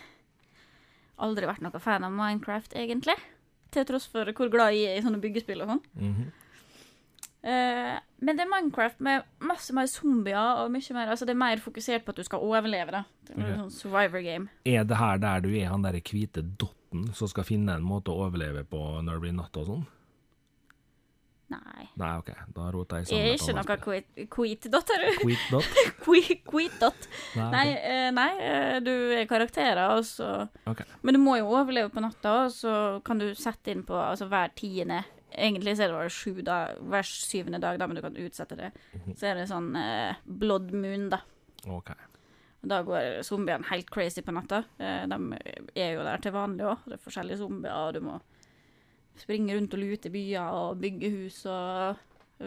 [1.25, 3.15] Aldri vært noen fan av Minecraft, egentlig.
[3.71, 5.81] Til tross for hvor glad jeg er i sånne byggespill og sånn.
[5.95, 6.27] Mm -hmm.
[7.45, 11.43] uh, men det er Minecraft med masse mer zombier og mye mer Altså det er
[11.43, 13.03] mer fokusert på at du skal overleve, da.
[13.27, 14.49] Det er en sånn survivor game.
[14.65, 18.11] Er det her der du er han derre hvite dotten som skal finne en måte
[18.11, 19.87] å overleve på når det blir natt og sånn?
[21.53, 21.85] Nei.
[22.01, 22.29] Nei, OK.
[22.55, 25.35] Da rota jeg Jeg er ikke noe quit- quit-dot, er du?
[25.51, 25.67] Dott?
[26.01, 27.07] Quit- Quit-dot.
[27.37, 30.81] Nei, Nei, eh, nei eh, du er karakterer, og så Ok.
[31.03, 32.73] Men du må jo overleve på natta, og så
[33.05, 35.03] kan du sette inn på altså hver tiende
[35.35, 38.55] Egentlig så er det bare sju dag, hver syvende dag, da, men du kan utsette
[38.55, 38.69] det.
[38.95, 39.15] Mhm.
[39.19, 41.19] Så er det sånn eh, blood moon, da.
[41.67, 41.89] OK.
[42.65, 44.63] Da går zombiene helt crazy på natta.
[44.79, 45.17] Eh, de
[45.75, 46.85] er jo der til vanlig òg.
[46.87, 48.15] Det er forskjellige zombier, og du må
[49.21, 52.01] springe rundt og lute byer og bygge hus og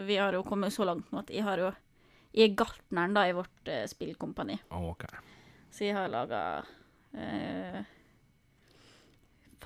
[0.07, 1.69] Vi har jo kommet så langt nå at jeg har jo
[2.35, 4.59] Jeg er gartneren da i vårt eh, spillkompani.
[4.69, 5.23] Okay.
[5.73, 6.41] Så jeg har laga
[7.17, 7.79] eh,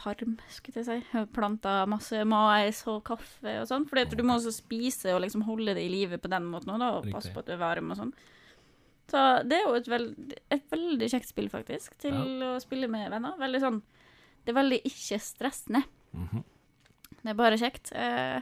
[0.04, 1.24] farm, skulle jeg si.
[1.36, 3.88] Planta masse mais og kaffe og sånn.
[3.89, 6.93] For du må også spise og liksom holde det i live på den måten da,
[6.97, 8.16] og passe på at du er varm og sånn.
[9.12, 12.16] Så det er jo et, veld, et veldig kjekt spill, faktisk, til
[12.47, 13.60] å spille med venner.
[13.62, 13.82] Sånn
[14.43, 15.84] Det er veldig ikke stressende.
[16.16, 16.43] Mhm.
[17.24, 17.92] Det er bare kjekt.
[17.96, 18.42] Eh,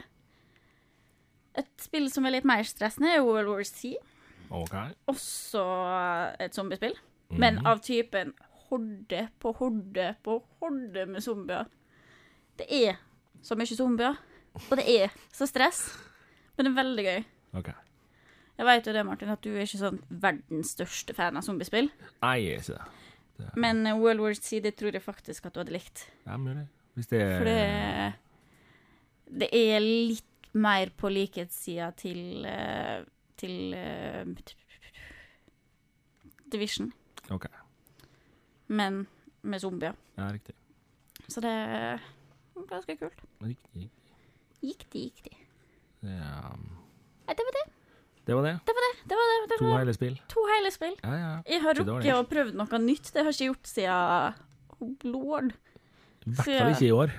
[1.60, 3.94] et spill som er litt mer stressende, er World War C.
[4.52, 4.74] OK.
[5.08, 5.62] Også
[6.40, 6.94] et zombiespill.
[7.30, 7.66] Men Mhm.
[7.66, 8.34] av typen
[8.68, 11.66] horde på horde på horde med zombier.
[12.58, 12.96] Det er
[13.42, 14.16] så mye zombier,
[14.70, 15.96] og det er så stress.
[16.56, 17.24] Men det er veldig gøy.
[17.54, 17.70] OK.
[18.58, 21.90] Jeg vet jo det, Martin, at du er ikke sånn verdens største fan av zombiespill.
[22.22, 22.88] Nei, jeg er ikke det.
[23.38, 26.06] det er, Men World War C, det tror jeg faktisk at du hadde likt.
[26.26, 26.68] Ja, mulig.
[26.94, 28.14] Hvis det er For det,
[29.32, 33.04] det er litt mer på likhetssida til eh,
[33.40, 34.28] til eh,
[36.52, 36.92] Division,
[37.32, 37.46] OK.
[38.68, 39.06] men
[39.42, 39.96] med zombier.
[40.18, 40.54] Ja, riktig.
[41.28, 42.02] Så det er
[42.68, 43.22] ganske kult.
[43.42, 43.88] Riktig.
[44.62, 45.38] Gikk det, gikk det.
[46.02, 46.52] Ja.
[47.26, 47.64] Nei, det var det.
[48.26, 48.52] Det var det.
[48.66, 48.92] Det var det.
[49.08, 50.20] det, var det, det To var hele spill.
[50.30, 50.94] to hele spill.
[51.02, 51.32] Ja, ja.
[51.48, 53.10] Jeg har rukket å prøvd noe nytt.
[53.10, 54.36] Det har jeg ikke gjort siden
[54.78, 55.54] oh, lord.
[56.22, 57.16] I hvert fall ikke i år.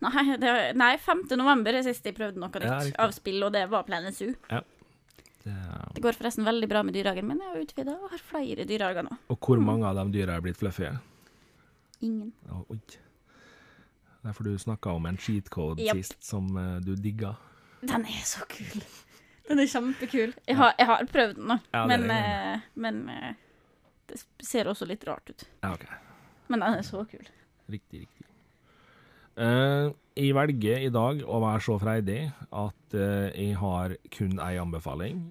[0.00, 1.26] Nei, det, nei, 5.
[1.36, 4.32] november er sist jeg prøvde noe nytt Ja, av spill, og det var Planet Zoo.
[4.48, 5.56] Det,
[5.94, 7.40] Det går forresten veldig bra med dyrehagen min.
[7.40, 9.18] Jeg har utvida og har flere dyrehager nå.
[9.28, 10.88] og hvor mange av de dyra er blitt fluffy?
[12.00, 12.32] Ingen.
[12.72, 12.80] Oi.
[14.22, 15.96] Derfor du snakka om en cheat code yep.
[15.96, 17.34] sist som uh, du digga.
[17.80, 18.82] Den er så kul.
[19.48, 20.34] Den er kjempekul.
[20.46, 23.32] Jeg har, jeg har prøvd den nå, Ja, men, uh, men uh,
[24.08, 25.46] det ser også litt rart ut.
[25.62, 26.00] Ja, okay.
[26.48, 27.24] Men den er så kul.
[27.70, 28.29] Riktig, riktig.
[29.40, 32.18] Eh, jeg velger i dag å være så freidig
[32.52, 35.30] at uh, jeg har kun ei anbefaling.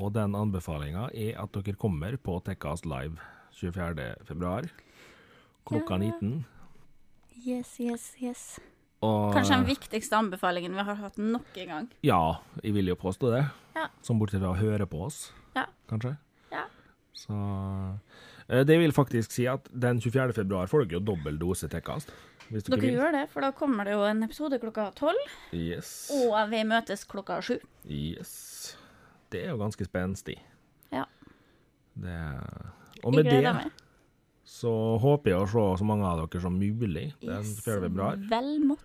[0.00, 3.18] Og den anbefalinga er at dere kommer på Tekkast Live
[3.58, 4.06] 24.
[4.28, 4.68] februar
[5.68, 6.12] klokka Ja.
[6.14, 6.44] 19.
[7.40, 8.44] Yes, yes, yes.
[9.02, 11.86] Og, Kanskje den viktigste anbefalingen vi har hatt nok en gang.
[12.04, 13.42] Ja, jeg vil jo påstå det.
[13.74, 13.86] Ja.
[14.04, 15.64] Som bortsett fra å høre på oss, Ja.
[15.88, 16.14] kanskje.
[16.52, 16.66] Ja.
[17.16, 17.32] Så
[18.50, 20.32] Det vil faktisk si at den 24.
[20.34, 22.10] februar får dere jo dobbel dose Tekkast.
[22.50, 22.96] Dere, vil.
[22.96, 25.20] gjør det, for da kommer det jo en episode klokka tolv,
[25.54, 26.10] Yes.
[26.10, 27.60] og vi møtes klokka sju.
[27.86, 28.32] Yes.
[29.30, 30.34] Det er jo ganske spenstig.
[30.90, 31.04] Ja.
[31.94, 32.16] Det
[33.04, 33.70] Og med det meg.
[34.44, 37.84] så håper jeg å se så mange av dere som mulig den 4.
[37.86, 38.18] februar.
[38.32, 38.82] Vel mått.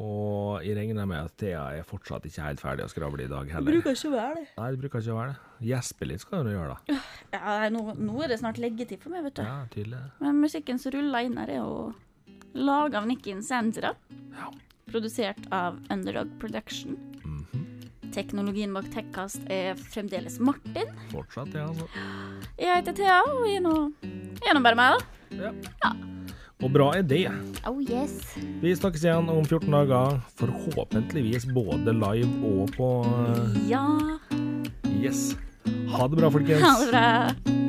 [0.00, 3.50] Og jeg regner med at Thea er fortsatt ikke helt ferdig å skravle i dag
[3.52, 3.76] heller.
[3.80, 4.46] ikke å være det.
[4.56, 5.66] Nei, det bruker ikke å være det.
[5.70, 7.00] Gjespe litt skal du gjøre, da.
[7.34, 9.42] Ja, nå, nå er det snart leggetid for meg, vet du.
[9.44, 10.00] Ja, tydelig.
[10.24, 11.92] Men musikken som ruller inn her, er jo
[12.56, 13.92] laga av Nikki Sandra.
[14.38, 14.48] Ja.
[14.90, 16.96] Produsert av Underdog Production.
[17.22, 17.66] Mhm.
[18.10, 20.88] Teknologien bak Tekkast er fremdeles Martin.
[21.12, 21.68] Fortsatt, ja.
[21.68, 21.86] Altså.
[22.58, 25.44] Jeg heter Thea, og jeg er nå, jeg er nå bare meg, da.
[25.44, 25.52] Ja.
[25.84, 25.92] Ja.
[26.60, 27.24] Og bra er det.
[27.68, 28.18] Oh yes.
[28.60, 33.86] Vi snakkes igjen om 14 dager, forhåpentligvis både live og på eh, Ja.
[35.00, 35.30] Yes.
[35.94, 36.60] Ha det bra, folkens.
[36.64, 37.59] Ha det bra.